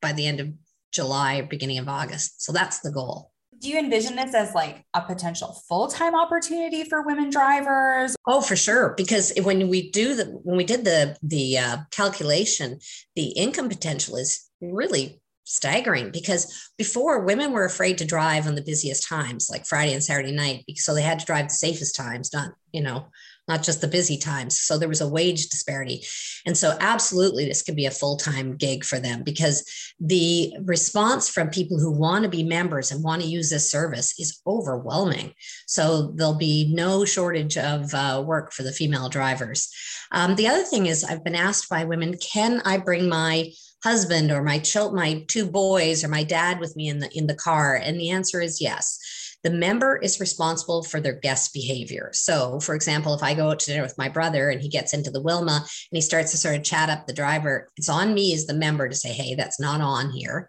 by 0.00 0.12
the 0.12 0.26
end 0.26 0.40
of 0.40 0.52
July 0.92 1.40
beginning 1.42 1.78
of 1.78 1.88
August. 1.88 2.42
So 2.42 2.52
that's 2.52 2.80
the 2.80 2.92
goal. 2.92 3.30
Do 3.60 3.68
you 3.68 3.78
envision 3.78 4.16
this 4.16 4.34
as 4.34 4.54
like 4.54 4.84
a 4.92 5.00
potential 5.02 5.56
full-time 5.68 6.16
opportunity 6.16 6.82
for 6.82 7.02
women 7.02 7.30
drivers? 7.30 8.16
Oh, 8.26 8.40
for 8.40 8.56
sure. 8.56 8.94
Because 8.96 9.32
when 9.42 9.68
we 9.68 9.90
do 9.90 10.16
the 10.16 10.24
when 10.24 10.56
we 10.56 10.64
did 10.64 10.84
the 10.84 11.16
the 11.22 11.58
uh, 11.58 11.76
calculation, 11.92 12.80
the 13.14 13.28
income 13.28 13.68
potential 13.68 14.16
is 14.16 14.48
really 14.60 15.22
staggering 15.44 16.10
because 16.10 16.70
before 16.78 17.24
women 17.24 17.52
were 17.52 17.64
afraid 17.64 17.98
to 17.98 18.04
drive 18.04 18.46
on 18.46 18.54
the 18.54 18.62
busiest 18.62 19.06
times 19.06 19.48
like 19.50 19.66
friday 19.66 19.92
and 19.92 20.02
saturday 20.02 20.30
night 20.30 20.64
so 20.76 20.94
they 20.94 21.02
had 21.02 21.18
to 21.18 21.26
drive 21.26 21.48
the 21.48 21.54
safest 21.54 21.96
times 21.96 22.30
not 22.32 22.52
you 22.72 22.80
know 22.80 23.04
not 23.52 23.62
just 23.62 23.82
the 23.82 23.88
busy 23.88 24.16
times. 24.16 24.58
So 24.58 24.78
there 24.78 24.88
was 24.88 25.02
a 25.02 25.08
wage 25.08 25.48
disparity. 25.48 26.04
And 26.46 26.56
so, 26.56 26.76
absolutely, 26.80 27.44
this 27.44 27.62
could 27.62 27.76
be 27.76 27.86
a 27.86 27.90
full 27.90 28.16
time 28.16 28.56
gig 28.56 28.84
for 28.84 28.98
them 28.98 29.22
because 29.22 29.58
the 30.00 30.54
response 30.64 31.28
from 31.28 31.50
people 31.50 31.78
who 31.78 31.92
want 31.92 32.24
to 32.24 32.30
be 32.30 32.42
members 32.42 32.90
and 32.90 33.04
want 33.04 33.20
to 33.22 33.28
use 33.28 33.50
this 33.50 33.70
service 33.70 34.18
is 34.18 34.40
overwhelming. 34.46 35.34
So, 35.66 36.12
there'll 36.14 36.34
be 36.34 36.72
no 36.74 37.04
shortage 37.04 37.58
of 37.58 37.92
uh, 37.92 38.22
work 38.24 38.52
for 38.52 38.62
the 38.62 38.72
female 38.72 39.08
drivers. 39.08 39.70
Um, 40.12 40.34
the 40.36 40.48
other 40.48 40.64
thing 40.64 40.86
is, 40.86 41.04
I've 41.04 41.24
been 41.24 41.34
asked 41.34 41.68
by 41.68 41.84
women 41.84 42.16
can 42.16 42.62
I 42.64 42.78
bring 42.78 43.08
my 43.08 43.52
husband 43.84 44.30
or 44.30 44.42
my 44.42 44.58
child, 44.58 44.94
my 44.94 45.24
two 45.28 45.44
boys 45.44 46.04
or 46.04 46.08
my 46.08 46.24
dad 46.24 46.60
with 46.60 46.76
me 46.76 46.88
in 46.88 47.00
the 47.00 47.10
in 47.18 47.26
the 47.26 47.34
car 47.34 47.74
and 47.74 47.98
the 47.98 48.10
answer 48.10 48.40
is 48.40 48.60
yes 48.60 48.98
the 49.42 49.50
member 49.50 49.96
is 49.96 50.20
responsible 50.20 50.82
for 50.82 51.00
their 51.00 51.14
guest 51.14 51.52
behavior. 51.52 52.10
So, 52.12 52.60
for 52.60 52.74
example, 52.74 53.14
if 53.14 53.22
I 53.22 53.34
go 53.34 53.50
out 53.50 53.60
to 53.60 53.66
dinner 53.66 53.82
with 53.82 53.98
my 53.98 54.08
brother 54.08 54.50
and 54.50 54.60
he 54.60 54.68
gets 54.68 54.94
into 54.94 55.10
the 55.10 55.22
Wilma 55.22 55.56
and 55.56 55.96
he 55.96 56.00
starts 56.00 56.30
to 56.30 56.36
sort 56.36 56.56
of 56.56 56.62
chat 56.62 56.88
up 56.88 57.06
the 57.06 57.12
driver, 57.12 57.68
it's 57.76 57.88
on 57.88 58.14
me 58.14 58.34
as 58.34 58.46
the 58.46 58.54
member 58.54 58.88
to 58.88 58.94
say, 58.94 59.12
hey, 59.12 59.34
that's 59.34 59.60
not 59.60 59.80
on 59.80 60.10
here. 60.10 60.48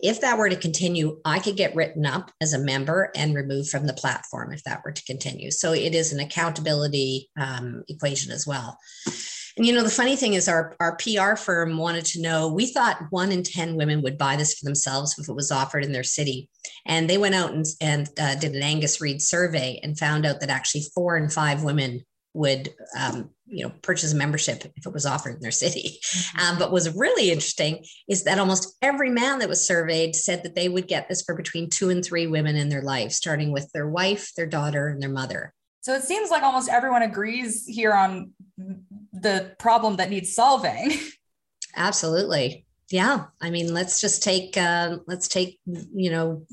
If 0.00 0.20
that 0.20 0.38
were 0.38 0.48
to 0.48 0.56
continue, 0.56 1.20
I 1.24 1.38
could 1.38 1.56
get 1.56 1.74
written 1.74 2.06
up 2.06 2.32
as 2.40 2.52
a 2.52 2.58
member 2.58 3.10
and 3.14 3.34
removed 3.34 3.70
from 3.70 3.86
the 3.86 3.94
platform 3.94 4.52
if 4.52 4.64
that 4.64 4.82
were 4.84 4.92
to 4.92 5.04
continue. 5.04 5.50
So, 5.50 5.72
it 5.72 5.94
is 5.94 6.12
an 6.12 6.20
accountability 6.20 7.30
um, 7.38 7.84
equation 7.88 8.32
as 8.32 8.46
well. 8.46 8.78
And 9.56 9.64
you 9.66 9.72
know, 9.72 9.82
the 9.82 9.90
funny 9.90 10.16
thing 10.16 10.34
is, 10.34 10.48
our, 10.48 10.74
our 10.80 10.96
PR 10.96 11.36
firm 11.36 11.76
wanted 11.76 12.04
to 12.06 12.20
know. 12.20 12.52
We 12.52 12.66
thought 12.66 12.98
one 13.10 13.30
in 13.30 13.42
10 13.42 13.76
women 13.76 14.02
would 14.02 14.18
buy 14.18 14.36
this 14.36 14.54
for 14.54 14.64
themselves 14.64 15.16
if 15.18 15.28
it 15.28 15.34
was 15.34 15.52
offered 15.52 15.84
in 15.84 15.92
their 15.92 16.02
city. 16.02 16.48
And 16.86 17.08
they 17.08 17.18
went 17.18 17.34
out 17.34 17.52
and, 17.52 17.64
and 17.80 18.08
uh, 18.18 18.34
did 18.34 18.54
an 18.54 18.62
Angus 18.62 19.00
Reid 19.00 19.22
survey 19.22 19.78
and 19.82 19.98
found 19.98 20.26
out 20.26 20.40
that 20.40 20.50
actually 20.50 20.84
four 20.94 21.16
in 21.16 21.28
five 21.28 21.62
women 21.62 22.04
would 22.34 22.74
um, 22.98 23.30
you 23.46 23.64
know 23.64 23.72
purchase 23.82 24.12
a 24.12 24.16
membership 24.16 24.64
if 24.76 24.86
it 24.86 24.92
was 24.92 25.06
offered 25.06 25.36
in 25.36 25.40
their 25.40 25.50
city 25.50 26.00
mm-hmm. 26.02 26.38
um, 26.40 26.58
but 26.58 26.72
was 26.72 26.94
really 26.94 27.30
interesting 27.30 27.84
is 28.08 28.24
that 28.24 28.38
almost 28.38 28.76
every 28.82 29.10
man 29.10 29.38
that 29.38 29.48
was 29.48 29.66
surveyed 29.66 30.16
said 30.16 30.42
that 30.42 30.54
they 30.54 30.68
would 30.68 30.88
get 30.88 31.08
this 31.08 31.22
for 31.22 31.34
between 31.34 31.70
two 31.70 31.90
and 31.90 32.04
three 32.04 32.26
women 32.26 32.56
in 32.56 32.68
their 32.68 32.82
life 32.82 33.12
starting 33.12 33.52
with 33.52 33.70
their 33.72 33.88
wife 33.88 34.32
their 34.36 34.46
daughter 34.46 34.88
and 34.88 35.00
their 35.00 35.10
mother 35.10 35.54
so 35.84 35.92
it 35.92 36.02
seems 36.02 36.30
like 36.30 36.42
almost 36.42 36.70
everyone 36.70 37.02
agrees 37.02 37.66
here 37.66 37.92
on 37.92 38.32
the 39.12 39.54
problem 39.58 39.96
that 39.96 40.08
needs 40.08 40.34
solving. 40.34 40.92
Absolutely. 41.76 42.64
Yeah. 42.90 43.26
I 43.42 43.50
mean, 43.50 43.74
let's 43.74 44.00
just 44.00 44.22
take 44.22 44.56
uh, 44.56 44.96
let's 45.06 45.28
take 45.28 45.60
you 45.66 46.10
know 46.10 46.46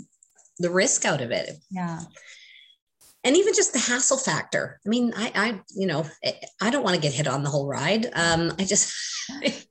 the 0.60 0.70
risk 0.70 1.06
out 1.06 1.22
of 1.22 1.32
it. 1.32 1.52
Yeah. 1.70 2.02
And 3.24 3.38
even 3.38 3.54
just 3.54 3.72
the 3.72 3.80
hassle 3.80 4.18
factor. 4.18 4.82
I 4.86 4.90
mean, 4.90 5.14
I, 5.16 5.32
I, 5.34 5.62
you 5.78 5.88
know, 5.88 6.06
I 6.62 6.70
don't 6.70 6.84
want 6.84 6.96
to 6.96 7.02
get 7.02 7.14
hit 7.14 7.28
on 7.28 7.44
the 7.44 7.50
whole 7.50 7.68
ride. 7.68 8.08
Um, 8.14 8.52
I 8.60 8.66
just, 8.66 8.92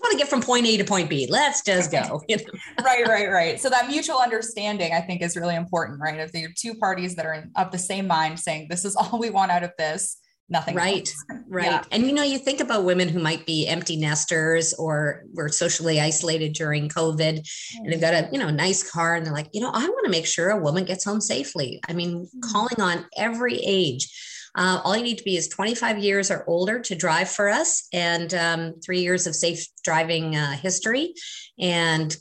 just 0.00 0.08
want 0.08 0.18
to 0.18 0.18
get 0.18 0.30
from 0.30 0.40
point 0.40 0.66
A 0.66 0.76
to 0.78 0.84
point 0.84 1.10
B. 1.10 1.26
Let's 1.28 1.62
just 1.62 1.92
go. 1.92 2.22
You 2.28 2.36
know? 2.78 2.84
right, 2.84 3.06
right, 3.06 3.30
right. 3.30 3.60
So 3.60 3.68
that 3.68 3.88
mutual 3.88 4.18
understanding, 4.18 4.92
I 4.92 5.00
think, 5.00 5.22
is 5.22 5.36
really 5.36 5.56
important, 5.56 6.00
right? 6.00 6.18
If 6.18 6.32
there 6.32 6.46
are 6.46 6.52
two 6.56 6.74
parties 6.74 7.14
that 7.16 7.26
are 7.26 7.44
of 7.56 7.70
the 7.70 7.78
same 7.78 8.06
mind 8.06 8.38
saying, 8.40 8.68
this 8.70 8.84
is 8.84 8.96
all 8.96 9.18
we 9.18 9.30
want 9.30 9.50
out 9.50 9.62
of 9.62 9.72
this, 9.78 10.16
nothing 10.52 10.74
right 10.74 11.08
else. 11.30 11.42
right 11.48 11.64
yeah. 11.70 11.84
and 11.92 12.08
you 12.08 12.12
know 12.12 12.24
you 12.24 12.36
think 12.36 12.58
about 12.58 12.82
women 12.82 13.08
who 13.08 13.20
might 13.20 13.46
be 13.46 13.68
empty 13.68 13.96
nesters 13.96 14.74
or 14.74 15.22
were 15.32 15.48
socially 15.48 16.00
isolated 16.00 16.52
during 16.54 16.88
covid 16.88 17.38
mm-hmm. 17.38 17.84
and 17.84 17.92
they've 17.92 18.00
got 18.00 18.14
a 18.14 18.28
you 18.32 18.38
know 18.38 18.50
nice 18.50 18.90
car 18.90 19.14
and 19.14 19.24
they're 19.24 19.32
like 19.32 19.48
you 19.52 19.60
know 19.60 19.70
i 19.70 19.78
want 19.78 20.04
to 20.04 20.10
make 20.10 20.26
sure 20.26 20.50
a 20.50 20.58
woman 20.58 20.84
gets 20.84 21.04
home 21.04 21.20
safely 21.20 21.80
i 21.88 21.92
mean 21.92 22.24
mm-hmm. 22.24 22.50
calling 22.50 22.80
on 22.80 23.06
every 23.16 23.60
age 23.64 24.08
uh, 24.54 24.80
all 24.84 24.96
you 24.96 25.02
need 25.02 25.18
to 25.18 25.24
be 25.24 25.36
is 25.36 25.48
25 25.48 25.98
years 25.98 26.30
or 26.30 26.44
older 26.46 26.80
to 26.80 26.94
drive 26.94 27.30
for 27.30 27.48
us 27.48 27.86
and 27.92 28.34
um, 28.34 28.74
three 28.84 29.00
years 29.00 29.26
of 29.26 29.34
safe 29.34 29.66
driving 29.84 30.36
uh, 30.36 30.52
history. 30.52 31.14
And 31.58 32.16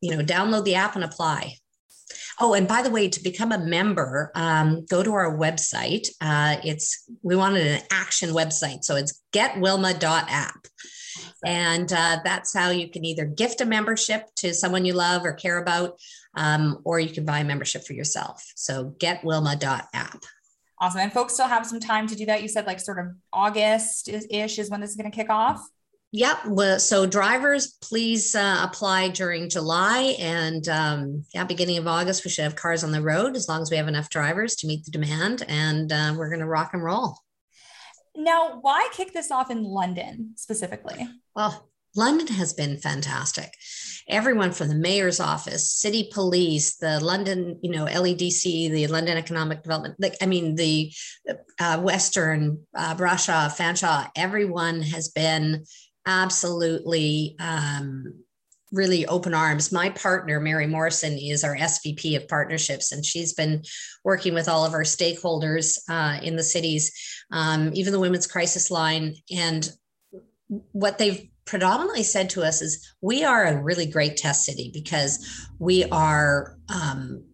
you 0.00 0.16
know 0.16 0.22
download 0.22 0.64
the 0.64 0.74
app 0.74 0.94
and 0.94 1.04
apply. 1.04 1.54
Oh 2.40 2.54
and 2.54 2.66
by 2.66 2.82
the 2.82 2.90
way 2.90 3.08
to 3.08 3.22
become 3.22 3.52
a 3.52 3.58
member 3.58 4.32
um, 4.34 4.86
go 4.86 5.02
to 5.02 5.12
our 5.12 5.36
website. 5.36 6.08
Uh, 6.20 6.56
it's 6.64 7.08
we 7.22 7.36
wanted 7.36 7.66
an 7.66 7.82
action 7.92 8.30
website. 8.30 8.84
So 8.84 8.96
it's 8.96 9.20
getwilma.app 9.32 10.66
and 11.44 11.92
uh, 11.92 12.18
that's 12.24 12.54
how 12.54 12.70
you 12.70 12.90
can 12.90 13.04
either 13.04 13.26
gift 13.26 13.60
a 13.60 13.66
membership 13.66 14.24
to 14.36 14.54
someone 14.54 14.84
you 14.84 14.94
love 14.94 15.24
or 15.24 15.32
care 15.32 15.58
about 15.58 15.98
um, 16.36 16.78
or 16.84 16.98
you 16.98 17.10
can 17.10 17.24
buy 17.24 17.40
a 17.40 17.44
membership 17.44 17.84
for 17.84 17.92
yourself. 17.92 18.42
So 18.56 18.94
getwilma.app 18.98 20.22
Awesome. 20.80 21.00
And 21.00 21.12
folks 21.12 21.34
still 21.34 21.48
have 21.48 21.66
some 21.66 21.80
time 21.80 22.06
to 22.06 22.14
do 22.14 22.26
that. 22.26 22.42
You 22.42 22.48
said 22.48 22.66
like 22.66 22.80
sort 22.80 22.98
of 22.98 23.06
August 23.32 24.08
ish 24.08 24.58
is 24.58 24.70
when 24.70 24.80
this 24.80 24.90
is 24.90 24.96
going 24.96 25.10
to 25.10 25.14
kick 25.14 25.28
off. 25.28 25.60
Yep. 26.12 26.38
Well, 26.46 26.80
so 26.80 27.06
drivers, 27.06 27.78
please 27.80 28.34
uh, 28.34 28.66
apply 28.68 29.08
during 29.08 29.48
July 29.48 30.16
and 30.18 30.66
um, 30.68 31.24
yeah, 31.32 31.44
beginning 31.44 31.78
of 31.78 31.86
August, 31.86 32.24
we 32.24 32.30
should 32.30 32.42
have 32.42 32.56
cars 32.56 32.82
on 32.82 32.90
the 32.90 33.02
road 33.02 33.36
as 33.36 33.48
long 33.48 33.62
as 33.62 33.70
we 33.70 33.76
have 33.76 33.86
enough 33.86 34.08
drivers 34.08 34.56
to 34.56 34.66
meet 34.66 34.84
the 34.84 34.90
demand. 34.90 35.44
And 35.46 35.92
uh, 35.92 36.14
we're 36.16 36.30
going 36.30 36.40
to 36.40 36.46
rock 36.46 36.70
and 36.72 36.82
roll. 36.82 37.16
Now, 38.16 38.58
why 38.60 38.88
kick 38.92 39.12
this 39.12 39.30
off 39.30 39.50
in 39.50 39.62
London 39.62 40.32
specifically? 40.36 41.08
Well, 41.36 41.70
London 41.94 42.26
has 42.28 42.52
been 42.52 42.76
fantastic. 42.76 43.54
Everyone 44.10 44.52
from 44.52 44.68
the 44.68 44.74
mayor's 44.74 45.20
office, 45.20 45.72
city 45.72 46.10
police, 46.12 46.76
the 46.76 47.00
London, 47.00 47.58
you 47.62 47.70
know, 47.70 47.86
LEDC, 47.86 48.70
the 48.70 48.86
London 48.88 49.16
Economic 49.16 49.62
Development, 49.62 49.94
like 49.98 50.16
I 50.20 50.26
mean, 50.26 50.56
the 50.56 50.92
uh, 51.58 51.80
Western, 51.80 52.66
uh, 52.76 52.94
Brescia, 52.94 53.52
Fanshawe, 53.56 54.10
everyone 54.16 54.82
has 54.82 55.08
been 55.08 55.64
absolutely 56.06 57.36
um, 57.38 58.24
really 58.72 59.06
open 59.06 59.34
arms. 59.34 59.72
My 59.72 59.90
partner, 59.90 60.40
Mary 60.40 60.66
Morrison, 60.66 61.16
is 61.18 61.44
our 61.44 61.56
SVP 61.56 62.16
of 62.16 62.28
partnerships, 62.28 62.92
and 62.92 63.04
she's 63.04 63.32
been 63.32 63.62
working 64.04 64.34
with 64.34 64.48
all 64.48 64.64
of 64.64 64.72
our 64.72 64.82
stakeholders 64.82 65.78
uh, 65.88 66.20
in 66.22 66.36
the 66.36 66.42
cities, 66.42 66.92
um, 67.32 67.70
even 67.74 67.92
the 67.92 68.00
Women's 68.00 68.26
Crisis 68.26 68.70
Line. 68.70 69.14
And 69.30 69.70
what 70.72 70.98
they've 70.98 71.29
predominantly 71.44 72.02
said 72.02 72.30
to 72.30 72.42
us 72.42 72.62
is 72.62 72.94
we 73.00 73.24
are 73.24 73.46
a 73.46 73.62
really 73.62 73.86
great 73.86 74.16
test 74.16 74.44
city 74.44 74.70
because 74.72 75.48
we 75.58 75.84
are 75.86 76.56
um, 76.68 77.24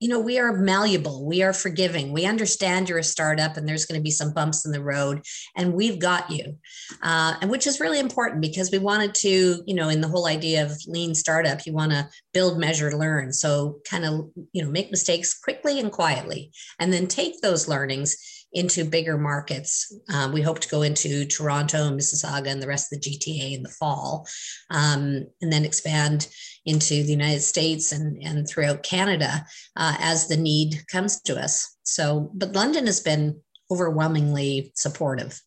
you 0.00 0.08
know, 0.08 0.20
we 0.20 0.38
are 0.38 0.52
malleable, 0.52 1.26
we 1.26 1.42
are 1.42 1.52
forgiving, 1.52 2.12
we 2.12 2.24
understand 2.24 2.88
you're 2.88 2.98
a 2.98 3.04
startup 3.04 3.56
and 3.56 3.68
there's 3.68 3.84
going 3.84 3.98
to 3.98 4.02
be 4.02 4.12
some 4.12 4.32
bumps 4.32 4.64
in 4.64 4.70
the 4.70 4.82
road, 4.82 5.22
and 5.56 5.74
we've 5.74 5.98
got 5.98 6.30
you. 6.30 6.56
Uh, 7.02 7.34
and 7.40 7.50
which 7.50 7.66
is 7.66 7.80
really 7.80 7.98
important 7.98 8.40
because 8.40 8.70
we 8.70 8.78
wanted 8.78 9.12
to, 9.14 9.62
you 9.66 9.74
know, 9.74 9.88
in 9.88 10.00
the 10.00 10.08
whole 10.08 10.28
idea 10.28 10.64
of 10.64 10.72
lean 10.86 11.14
startup, 11.14 11.66
you 11.66 11.72
want 11.72 11.90
to 11.90 12.08
build, 12.32 12.60
measure, 12.60 12.96
learn. 12.96 13.32
So 13.32 13.80
kind 13.88 14.04
of, 14.04 14.30
you 14.52 14.62
know, 14.62 14.70
make 14.70 14.92
mistakes 14.92 15.36
quickly 15.36 15.80
and 15.80 15.90
quietly, 15.90 16.52
and 16.78 16.92
then 16.92 17.08
take 17.08 17.40
those 17.40 17.66
learnings 17.66 18.37
into 18.52 18.84
bigger 18.84 19.18
markets. 19.18 19.92
Um, 20.12 20.32
we 20.32 20.42
hope 20.42 20.60
to 20.60 20.68
go 20.68 20.82
into 20.82 21.24
Toronto 21.26 21.86
and 21.86 21.98
Mississauga 21.98 22.48
and 22.48 22.62
the 22.62 22.66
rest 22.66 22.92
of 22.92 23.00
the 23.00 23.10
GTA 23.10 23.54
in 23.54 23.62
the 23.62 23.68
fall, 23.68 24.26
um, 24.70 25.26
and 25.40 25.52
then 25.52 25.64
expand 25.64 26.28
into 26.64 27.02
the 27.02 27.12
United 27.12 27.42
States 27.42 27.92
and, 27.92 28.22
and 28.22 28.48
throughout 28.48 28.82
Canada 28.82 29.44
uh, 29.76 29.96
as 30.00 30.28
the 30.28 30.36
need 30.36 30.82
comes 30.90 31.20
to 31.22 31.38
us. 31.38 31.76
So, 31.82 32.30
but 32.34 32.52
London 32.52 32.86
has 32.86 33.00
been 33.00 33.40
overwhelmingly 33.70 34.72
supportive. 34.74 35.40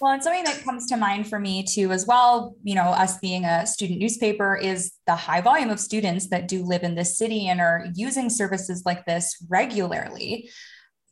Well, 0.00 0.12
and 0.12 0.22
something 0.22 0.44
that 0.44 0.62
comes 0.62 0.86
to 0.86 0.96
mind 0.96 1.28
for 1.28 1.38
me 1.38 1.64
too, 1.64 1.90
as 1.90 2.06
well, 2.06 2.54
you 2.62 2.74
know, 2.74 2.84
us 2.84 3.18
being 3.18 3.44
a 3.44 3.66
student 3.66 3.98
newspaper, 3.98 4.56
is 4.56 4.92
the 5.06 5.16
high 5.16 5.40
volume 5.40 5.70
of 5.70 5.80
students 5.80 6.28
that 6.28 6.46
do 6.46 6.64
live 6.64 6.84
in 6.84 6.94
this 6.94 7.18
city 7.18 7.48
and 7.48 7.60
are 7.60 7.86
using 7.94 8.30
services 8.30 8.82
like 8.86 9.04
this 9.04 9.36
regularly 9.48 10.48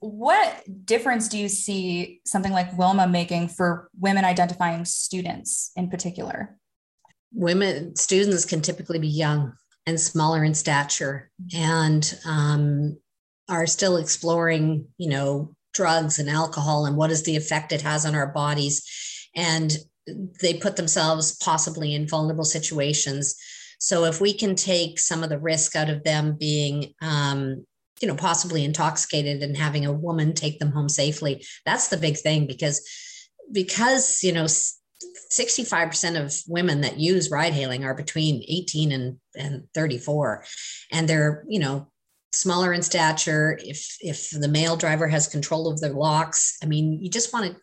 what 0.02 0.64
difference 0.84 1.28
do 1.28 1.38
you 1.38 1.48
see 1.48 2.20
something 2.26 2.50
like 2.50 2.76
Wilma 2.76 3.06
making 3.06 3.46
for 3.48 3.88
women 4.00 4.24
identifying 4.24 4.84
students 4.84 5.70
in 5.76 5.88
particular? 5.88 6.58
Women 7.32 7.94
students 7.94 8.44
can 8.44 8.62
typically 8.62 8.98
be 8.98 9.08
young 9.08 9.52
and 9.86 10.00
smaller 10.00 10.42
in 10.42 10.54
stature 10.54 11.30
and 11.54 12.18
um, 12.26 12.98
are 13.48 13.66
still 13.66 13.96
exploring, 13.96 14.88
you 14.98 15.08
know, 15.08 15.54
drugs 15.72 16.18
and 16.18 16.28
alcohol 16.28 16.84
and 16.84 16.96
what 16.96 17.12
is 17.12 17.22
the 17.22 17.36
effect 17.36 17.70
it 17.70 17.82
has 17.82 18.04
on 18.04 18.16
our 18.16 18.26
bodies. 18.26 18.82
And 19.36 19.72
they 20.42 20.54
put 20.54 20.74
themselves 20.74 21.36
possibly 21.36 21.94
in 21.94 22.08
vulnerable 22.08 22.44
situations. 22.44 23.36
So 23.78 24.04
if 24.04 24.20
we 24.20 24.34
can 24.34 24.56
take 24.56 24.98
some 24.98 25.22
of 25.22 25.30
the 25.30 25.38
risk 25.38 25.76
out 25.76 25.88
of 25.88 26.02
them 26.02 26.36
being 26.38 26.92
um, 27.00 27.64
you 28.02 28.08
know 28.08 28.16
possibly 28.16 28.64
intoxicated 28.64 29.42
and 29.42 29.56
having 29.56 29.86
a 29.86 29.92
woman 29.92 30.34
take 30.34 30.58
them 30.58 30.72
home 30.72 30.88
safely. 30.88 31.44
That's 31.64 31.88
the 31.88 31.96
big 31.96 32.18
thing 32.18 32.46
because 32.46 32.86
because 33.50 34.22
you 34.22 34.32
know 34.32 34.44
65% 34.44 36.22
of 36.22 36.34
women 36.46 36.82
that 36.82 36.98
use 36.98 37.30
ride 37.30 37.52
hailing 37.52 37.84
are 37.84 37.94
between 37.94 38.44
18 38.46 38.92
and, 38.92 39.18
and 39.34 39.64
34 39.74 40.44
and 40.90 41.08
they're 41.08 41.44
you 41.48 41.60
know 41.60 41.88
smaller 42.32 42.72
in 42.72 42.82
stature. 42.82 43.58
If 43.62 43.96
if 44.00 44.30
the 44.30 44.48
male 44.48 44.76
driver 44.76 45.08
has 45.08 45.28
control 45.28 45.68
of 45.68 45.80
their 45.80 45.92
locks 45.92 46.58
i 46.62 46.66
mean 46.66 46.98
you 47.00 47.08
just 47.08 47.32
want 47.32 47.46
to 47.46 47.56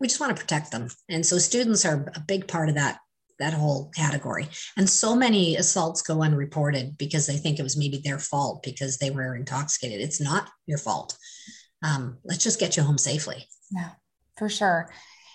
we 0.00 0.08
just 0.08 0.20
want 0.20 0.36
to 0.36 0.42
protect 0.42 0.70
them. 0.70 0.88
And 1.08 1.24
so 1.24 1.38
students 1.38 1.84
are 1.84 2.12
a 2.14 2.20
big 2.20 2.46
part 2.48 2.68
of 2.68 2.74
that 2.74 2.98
that 3.38 3.54
whole 3.54 3.90
category. 3.96 4.48
And 4.76 4.88
so 4.88 5.14
many 5.14 5.56
assaults 5.56 6.02
go 6.02 6.22
unreported 6.22 6.96
because 6.98 7.26
they 7.26 7.36
think 7.36 7.58
it 7.58 7.64
was 7.64 7.76
maybe 7.76 8.00
their 8.04 8.18
fault 8.18 8.62
because 8.62 8.98
they 8.98 9.10
were 9.10 9.34
intoxicated. 9.34 10.00
It's 10.00 10.20
not 10.20 10.48
your 10.66 10.78
fault. 10.78 11.16
Um, 11.82 12.18
let's 12.24 12.42
just 12.42 12.60
get 12.60 12.76
you 12.76 12.82
home 12.82 12.98
safely. 12.98 13.46
Yeah, 13.70 13.90
for 14.36 14.48
sure. 14.48 14.90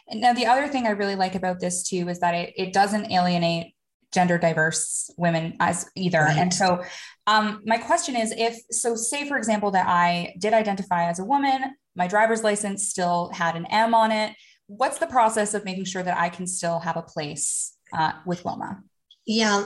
And 0.08 0.22
now 0.22 0.34
the 0.34 0.48
other 0.48 0.68
thing 0.68 0.88
I 0.88 0.92
really 0.92 1.16
like 1.16 1.36
about 1.36 1.60
this 1.60 1.84
too 1.84 2.10
is 2.10 2.20
that 2.20 2.34
it, 2.34 2.54
it 2.56 2.74
doesn't 2.74 3.12
alienate 3.12 3.76
gender 4.12 4.40
diverse 4.40 5.12
women 5.18 5.56
as 5.60 5.88
either. 5.96 6.22
Right. 6.22 6.38
And 6.38 6.54
so 6.54 6.84
um, 7.28 7.62
my 7.64 7.78
question 7.78 8.16
is 8.16 8.34
if, 8.36 8.60
so 8.72 8.96
say 8.96 9.28
for 9.28 9.38
example, 9.38 9.72
that 9.72 9.88
I 9.88 10.34
did 10.40 10.54
identify 10.54 11.10
as 11.10 11.20
a 11.20 11.26
woman, 11.26 11.76
my 11.96 12.08
driver's 12.08 12.44
license 12.44 12.88
still 12.88 13.30
had 13.34 13.56
an 13.56 13.68
M 13.68 13.94
on 13.94 14.12
it. 14.12 14.34
What's 14.66 14.98
the 14.98 15.08
process 15.08 15.54
of 15.54 15.66
making 15.66 15.86
sure 15.86 16.02
that 16.02 16.18
I 16.18 16.30
can 16.30 16.48
still 16.48 16.80
have 16.80 16.98
a 16.98 17.04
place 17.04 17.76
uh, 17.94 18.14
with 18.26 18.44
Wilma? 18.46 18.84
Yeah, 19.26 19.64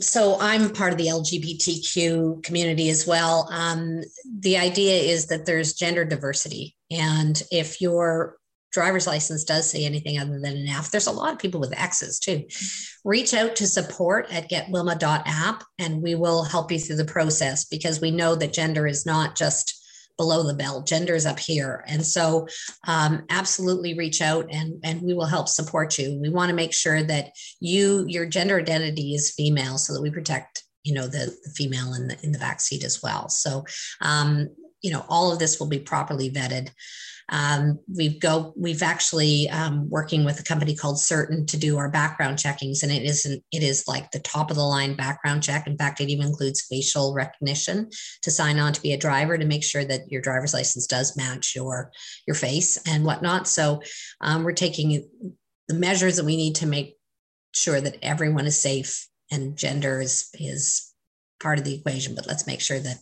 so 0.00 0.36
I'm 0.40 0.72
part 0.72 0.90
of 0.92 0.98
the 0.98 1.06
LGBTQ 1.06 2.42
community 2.42 2.90
as 2.90 3.06
well. 3.06 3.48
Um, 3.52 4.02
the 4.40 4.56
idea 4.56 5.00
is 5.00 5.26
that 5.26 5.46
there's 5.46 5.74
gender 5.74 6.04
diversity. 6.04 6.74
And 6.90 7.40
if 7.52 7.80
your 7.80 8.36
driver's 8.72 9.06
license 9.06 9.44
does 9.44 9.70
say 9.70 9.84
anything 9.84 10.18
other 10.18 10.40
than 10.40 10.56
an 10.56 10.66
F, 10.66 10.90
there's 10.90 11.06
a 11.06 11.12
lot 11.12 11.32
of 11.32 11.38
people 11.38 11.60
with 11.60 11.78
X's 11.78 12.18
too. 12.18 12.46
Reach 13.04 13.32
out 13.32 13.54
to 13.56 13.66
support 13.68 14.26
at 14.32 14.50
getwilma.app 14.50 15.62
and 15.78 16.02
we 16.02 16.16
will 16.16 16.42
help 16.42 16.72
you 16.72 16.80
through 16.80 16.96
the 16.96 17.04
process 17.04 17.64
because 17.64 18.00
we 18.00 18.10
know 18.10 18.34
that 18.34 18.52
gender 18.52 18.88
is 18.88 19.06
not 19.06 19.36
just 19.36 19.85
below 20.16 20.42
the 20.42 20.54
belt. 20.54 20.86
Gender's 20.86 21.26
up 21.26 21.38
here. 21.38 21.84
And 21.86 22.04
so 22.04 22.46
um, 22.86 23.24
absolutely 23.30 23.94
reach 23.94 24.22
out 24.22 24.46
and, 24.50 24.80
and 24.82 25.02
we 25.02 25.14
will 25.14 25.26
help 25.26 25.48
support 25.48 25.98
you. 25.98 26.18
We 26.20 26.30
want 26.30 26.48
to 26.50 26.56
make 26.56 26.72
sure 26.72 27.02
that 27.02 27.32
you, 27.60 28.04
your 28.08 28.26
gender 28.26 28.58
identity 28.58 29.14
is 29.14 29.34
female 29.36 29.78
so 29.78 29.92
that 29.94 30.02
we 30.02 30.10
protect, 30.10 30.62
you 30.84 30.94
know, 30.94 31.06
the, 31.06 31.36
the 31.44 31.50
female 31.54 31.94
in 31.94 32.08
the, 32.08 32.16
in 32.22 32.32
the 32.32 32.38
back 32.38 32.60
seat 32.60 32.84
as 32.84 33.02
well. 33.02 33.28
So, 33.28 33.64
um, 34.00 34.48
you 34.82 34.90
know, 34.90 35.04
all 35.08 35.32
of 35.32 35.38
this 35.38 35.58
will 35.58 35.68
be 35.68 35.78
properly 35.78 36.30
vetted. 36.30 36.70
Um, 37.28 37.80
we've 37.92 38.20
go 38.20 38.52
we've 38.56 38.82
actually 38.82 39.48
um, 39.50 39.90
working 39.90 40.24
with 40.24 40.38
a 40.38 40.44
company 40.44 40.76
called 40.76 40.96
Certn 40.96 41.46
to 41.48 41.56
do 41.56 41.76
our 41.76 41.90
background 41.90 42.38
checkings, 42.38 42.82
and 42.82 42.92
it 42.92 43.02
isn't 43.02 43.42
it 43.50 43.62
is 43.62 43.88
like 43.88 44.10
the 44.12 44.20
top 44.20 44.50
of 44.50 44.56
the 44.56 44.62
line 44.62 44.94
background 44.94 45.42
check. 45.42 45.66
In 45.66 45.76
fact, 45.76 46.00
it 46.00 46.08
even 46.08 46.26
includes 46.26 46.66
facial 46.70 47.14
recognition 47.14 47.90
to 48.22 48.30
sign 48.30 48.58
on 48.58 48.72
to 48.72 48.82
be 48.82 48.92
a 48.92 48.98
driver 48.98 49.36
to 49.36 49.44
make 49.44 49.64
sure 49.64 49.84
that 49.84 50.10
your 50.10 50.22
driver's 50.22 50.54
license 50.54 50.86
does 50.86 51.16
match 51.16 51.54
your 51.56 51.90
your 52.28 52.36
face 52.36 52.78
and 52.86 53.04
whatnot. 53.04 53.48
So 53.48 53.82
um, 54.20 54.44
we're 54.44 54.52
taking 54.52 55.08
the 55.66 55.74
measures 55.74 56.16
that 56.16 56.26
we 56.26 56.36
need 56.36 56.56
to 56.56 56.66
make 56.66 56.96
sure 57.52 57.80
that 57.80 57.96
everyone 58.02 58.46
is 58.46 58.60
safe 58.60 59.08
and 59.32 59.56
gender 59.56 60.00
is 60.00 60.28
is 60.34 60.92
part 61.42 61.58
of 61.58 61.64
the 61.64 61.74
equation. 61.74 62.14
But 62.14 62.28
let's 62.28 62.46
make 62.46 62.60
sure 62.60 62.78
that 62.78 62.98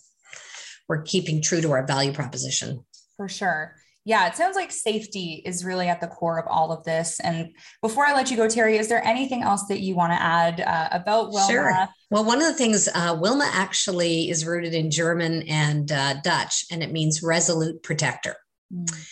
we're 0.88 1.02
keeping 1.02 1.42
true 1.42 1.60
to 1.60 1.72
our 1.72 1.86
value 1.86 2.14
proposition. 2.14 2.86
For 3.18 3.28
sure 3.28 3.76
yeah, 4.04 4.26
it 4.28 4.36
sounds 4.36 4.54
like 4.54 4.70
safety 4.70 5.42
is 5.46 5.64
really 5.64 5.88
at 5.88 6.00
the 6.00 6.06
core 6.06 6.38
of 6.38 6.46
all 6.46 6.70
of 6.70 6.84
this. 6.84 7.20
And 7.20 7.54
before 7.80 8.04
I 8.04 8.12
let 8.12 8.30
you 8.30 8.36
go, 8.36 8.46
Terry, 8.48 8.76
is 8.76 8.88
there 8.88 9.02
anything 9.02 9.42
else 9.42 9.64
that 9.68 9.80
you 9.80 9.94
want 9.94 10.12
to 10.12 10.20
add 10.20 10.60
uh, 10.60 10.88
about 10.92 11.30
Wilma? 11.30 11.50
Sure. 11.50 11.88
Well, 12.10 12.24
one 12.24 12.42
of 12.42 12.46
the 12.46 12.54
things, 12.54 12.86
uh, 12.94 13.16
Wilma 13.18 13.48
actually 13.50 14.28
is 14.28 14.46
rooted 14.46 14.74
in 14.74 14.90
German 14.90 15.42
and 15.48 15.90
uh, 15.90 16.20
Dutch, 16.22 16.66
and 16.70 16.82
it 16.82 16.92
means 16.92 17.22
resolute 17.22 17.82
protector. 17.82 18.36
Mm. 18.72 19.06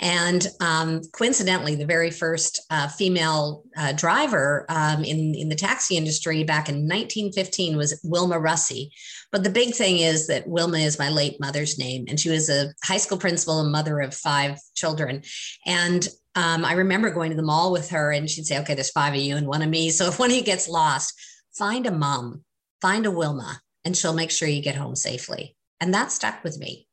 And 0.00 0.46
um, 0.60 1.00
coincidentally, 1.12 1.76
the 1.76 1.86
very 1.86 2.10
first 2.10 2.60
uh, 2.68 2.88
female 2.88 3.62
uh, 3.76 3.92
driver 3.92 4.66
um, 4.68 5.04
in, 5.04 5.34
in 5.34 5.48
the 5.48 5.54
taxi 5.54 5.96
industry 5.96 6.44
back 6.44 6.68
in 6.68 6.74
1915 6.74 7.76
was 7.76 8.00
Wilma 8.04 8.38
Russey. 8.38 8.90
But 9.34 9.42
the 9.42 9.50
big 9.50 9.74
thing 9.74 9.98
is 9.98 10.28
that 10.28 10.46
Wilma 10.46 10.78
is 10.78 10.96
my 10.96 11.08
late 11.08 11.40
mother's 11.40 11.76
name, 11.76 12.04
and 12.06 12.20
she 12.20 12.30
was 12.30 12.48
a 12.48 12.72
high 12.84 12.98
school 12.98 13.18
principal 13.18 13.58
and 13.58 13.72
mother 13.72 13.98
of 13.98 14.14
five 14.14 14.60
children. 14.76 15.22
And 15.66 16.06
um, 16.36 16.64
I 16.64 16.74
remember 16.74 17.10
going 17.10 17.30
to 17.30 17.36
the 17.36 17.42
mall 17.42 17.72
with 17.72 17.90
her, 17.90 18.12
and 18.12 18.30
she'd 18.30 18.46
say, 18.46 18.60
Okay, 18.60 18.74
there's 18.74 18.92
five 18.92 19.12
of 19.12 19.18
you 19.18 19.36
and 19.36 19.48
one 19.48 19.60
of 19.60 19.68
me. 19.68 19.90
So 19.90 20.06
if 20.06 20.20
one 20.20 20.30
of 20.30 20.36
you 20.36 20.44
gets 20.44 20.68
lost, 20.68 21.20
find 21.58 21.84
a 21.84 21.90
mom, 21.90 22.44
find 22.80 23.06
a 23.06 23.10
Wilma, 23.10 23.60
and 23.84 23.96
she'll 23.96 24.14
make 24.14 24.30
sure 24.30 24.46
you 24.46 24.62
get 24.62 24.76
home 24.76 24.94
safely. 24.94 25.56
And 25.80 25.92
that 25.94 26.12
stuck 26.12 26.44
with 26.44 26.56
me. 26.56 26.86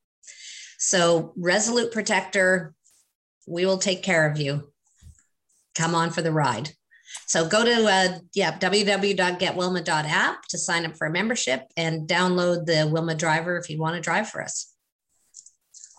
So, 0.79 1.33
resolute 1.37 1.91
protector, 1.91 2.73
we 3.47 3.67
will 3.67 3.77
take 3.77 4.01
care 4.01 4.27
of 4.27 4.39
you. 4.39 4.71
Come 5.75 5.93
on 5.93 6.09
for 6.09 6.23
the 6.23 6.31
ride. 6.31 6.71
So 7.27 7.47
go 7.47 7.63
to 7.63 7.85
uh, 7.85 8.19
yeah 8.33 8.57
www.getwilma.app 8.57 10.41
to 10.49 10.57
sign 10.57 10.85
up 10.85 10.97
for 10.97 11.07
a 11.07 11.11
membership 11.11 11.67
and 11.77 12.07
download 12.07 12.65
the 12.65 12.89
Wilma 12.91 13.15
Driver 13.15 13.57
if 13.57 13.69
you 13.69 13.79
want 13.79 13.95
to 13.95 14.01
drive 14.01 14.29
for 14.29 14.41
us. 14.41 14.71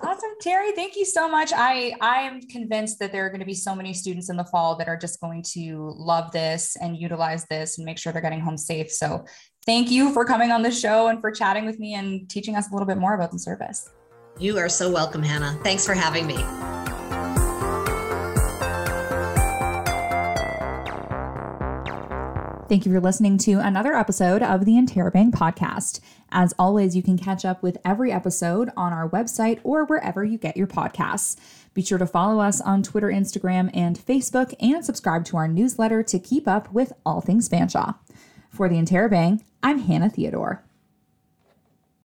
Awesome, 0.04 0.30
Terry. 0.40 0.72
Thank 0.72 0.96
you 0.96 1.04
so 1.04 1.28
much. 1.28 1.52
I 1.54 1.94
I 2.00 2.22
am 2.22 2.40
convinced 2.42 2.98
that 2.98 3.12
there 3.12 3.24
are 3.24 3.28
going 3.28 3.40
to 3.40 3.46
be 3.46 3.54
so 3.54 3.74
many 3.74 3.94
students 3.94 4.30
in 4.30 4.36
the 4.36 4.44
fall 4.44 4.74
that 4.76 4.88
are 4.88 4.96
just 4.96 5.20
going 5.20 5.44
to 5.52 5.94
love 5.96 6.32
this 6.32 6.76
and 6.80 6.96
utilize 6.96 7.46
this 7.46 7.78
and 7.78 7.84
make 7.84 7.98
sure 7.98 8.12
they're 8.12 8.20
getting 8.20 8.40
home 8.40 8.58
safe. 8.58 8.90
So 8.90 9.24
thank 9.64 9.92
you 9.92 10.12
for 10.12 10.24
coming 10.24 10.50
on 10.50 10.62
the 10.62 10.72
show 10.72 11.06
and 11.06 11.20
for 11.20 11.30
chatting 11.30 11.66
with 11.66 11.78
me 11.78 11.94
and 11.94 12.28
teaching 12.28 12.56
us 12.56 12.68
a 12.68 12.72
little 12.72 12.86
bit 12.86 12.98
more 12.98 13.14
about 13.14 13.30
the 13.30 13.38
service. 13.38 13.88
You 14.38 14.58
are 14.58 14.68
so 14.68 14.90
welcome, 14.90 15.22
Hannah. 15.22 15.56
Thanks 15.62 15.86
for 15.86 15.94
having 15.94 16.26
me. 16.26 16.81
Thank 22.68 22.86
you 22.86 22.92
for 22.92 23.00
listening 23.00 23.38
to 23.38 23.54
another 23.54 23.92
episode 23.92 24.42
of 24.42 24.64
the 24.64 24.72
Interrobang 24.72 25.30
podcast. 25.30 26.00
As 26.30 26.54
always, 26.58 26.96
you 26.96 27.02
can 27.02 27.18
catch 27.18 27.44
up 27.44 27.62
with 27.62 27.76
every 27.84 28.10
episode 28.10 28.70
on 28.76 28.92
our 28.92 29.08
website 29.08 29.60
or 29.62 29.84
wherever 29.84 30.24
you 30.24 30.38
get 30.38 30.56
your 30.56 30.66
podcasts. 30.66 31.36
Be 31.74 31.82
sure 31.82 31.98
to 31.98 32.06
follow 32.06 32.40
us 32.40 32.60
on 32.60 32.82
Twitter, 32.82 33.08
Instagram, 33.08 33.68
and 33.74 33.98
Facebook, 33.98 34.54
and 34.60 34.84
subscribe 34.84 35.24
to 35.26 35.36
our 35.36 35.48
newsletter 35.48 36.02
to 36.04 36.18
keep 36.18 36.48
up 36.48 36.72
with 36.72 36.92
all 37.04 37.20
things 37.20 37.48
Fanshawe. 37.48 37.96
For 38.48 38.68
the 38.68 38.76
Interrobang, 38.76 39.42
I'm 39.62 39.80
Hannah 39.80 40.10
Theodore. 40.10 40.62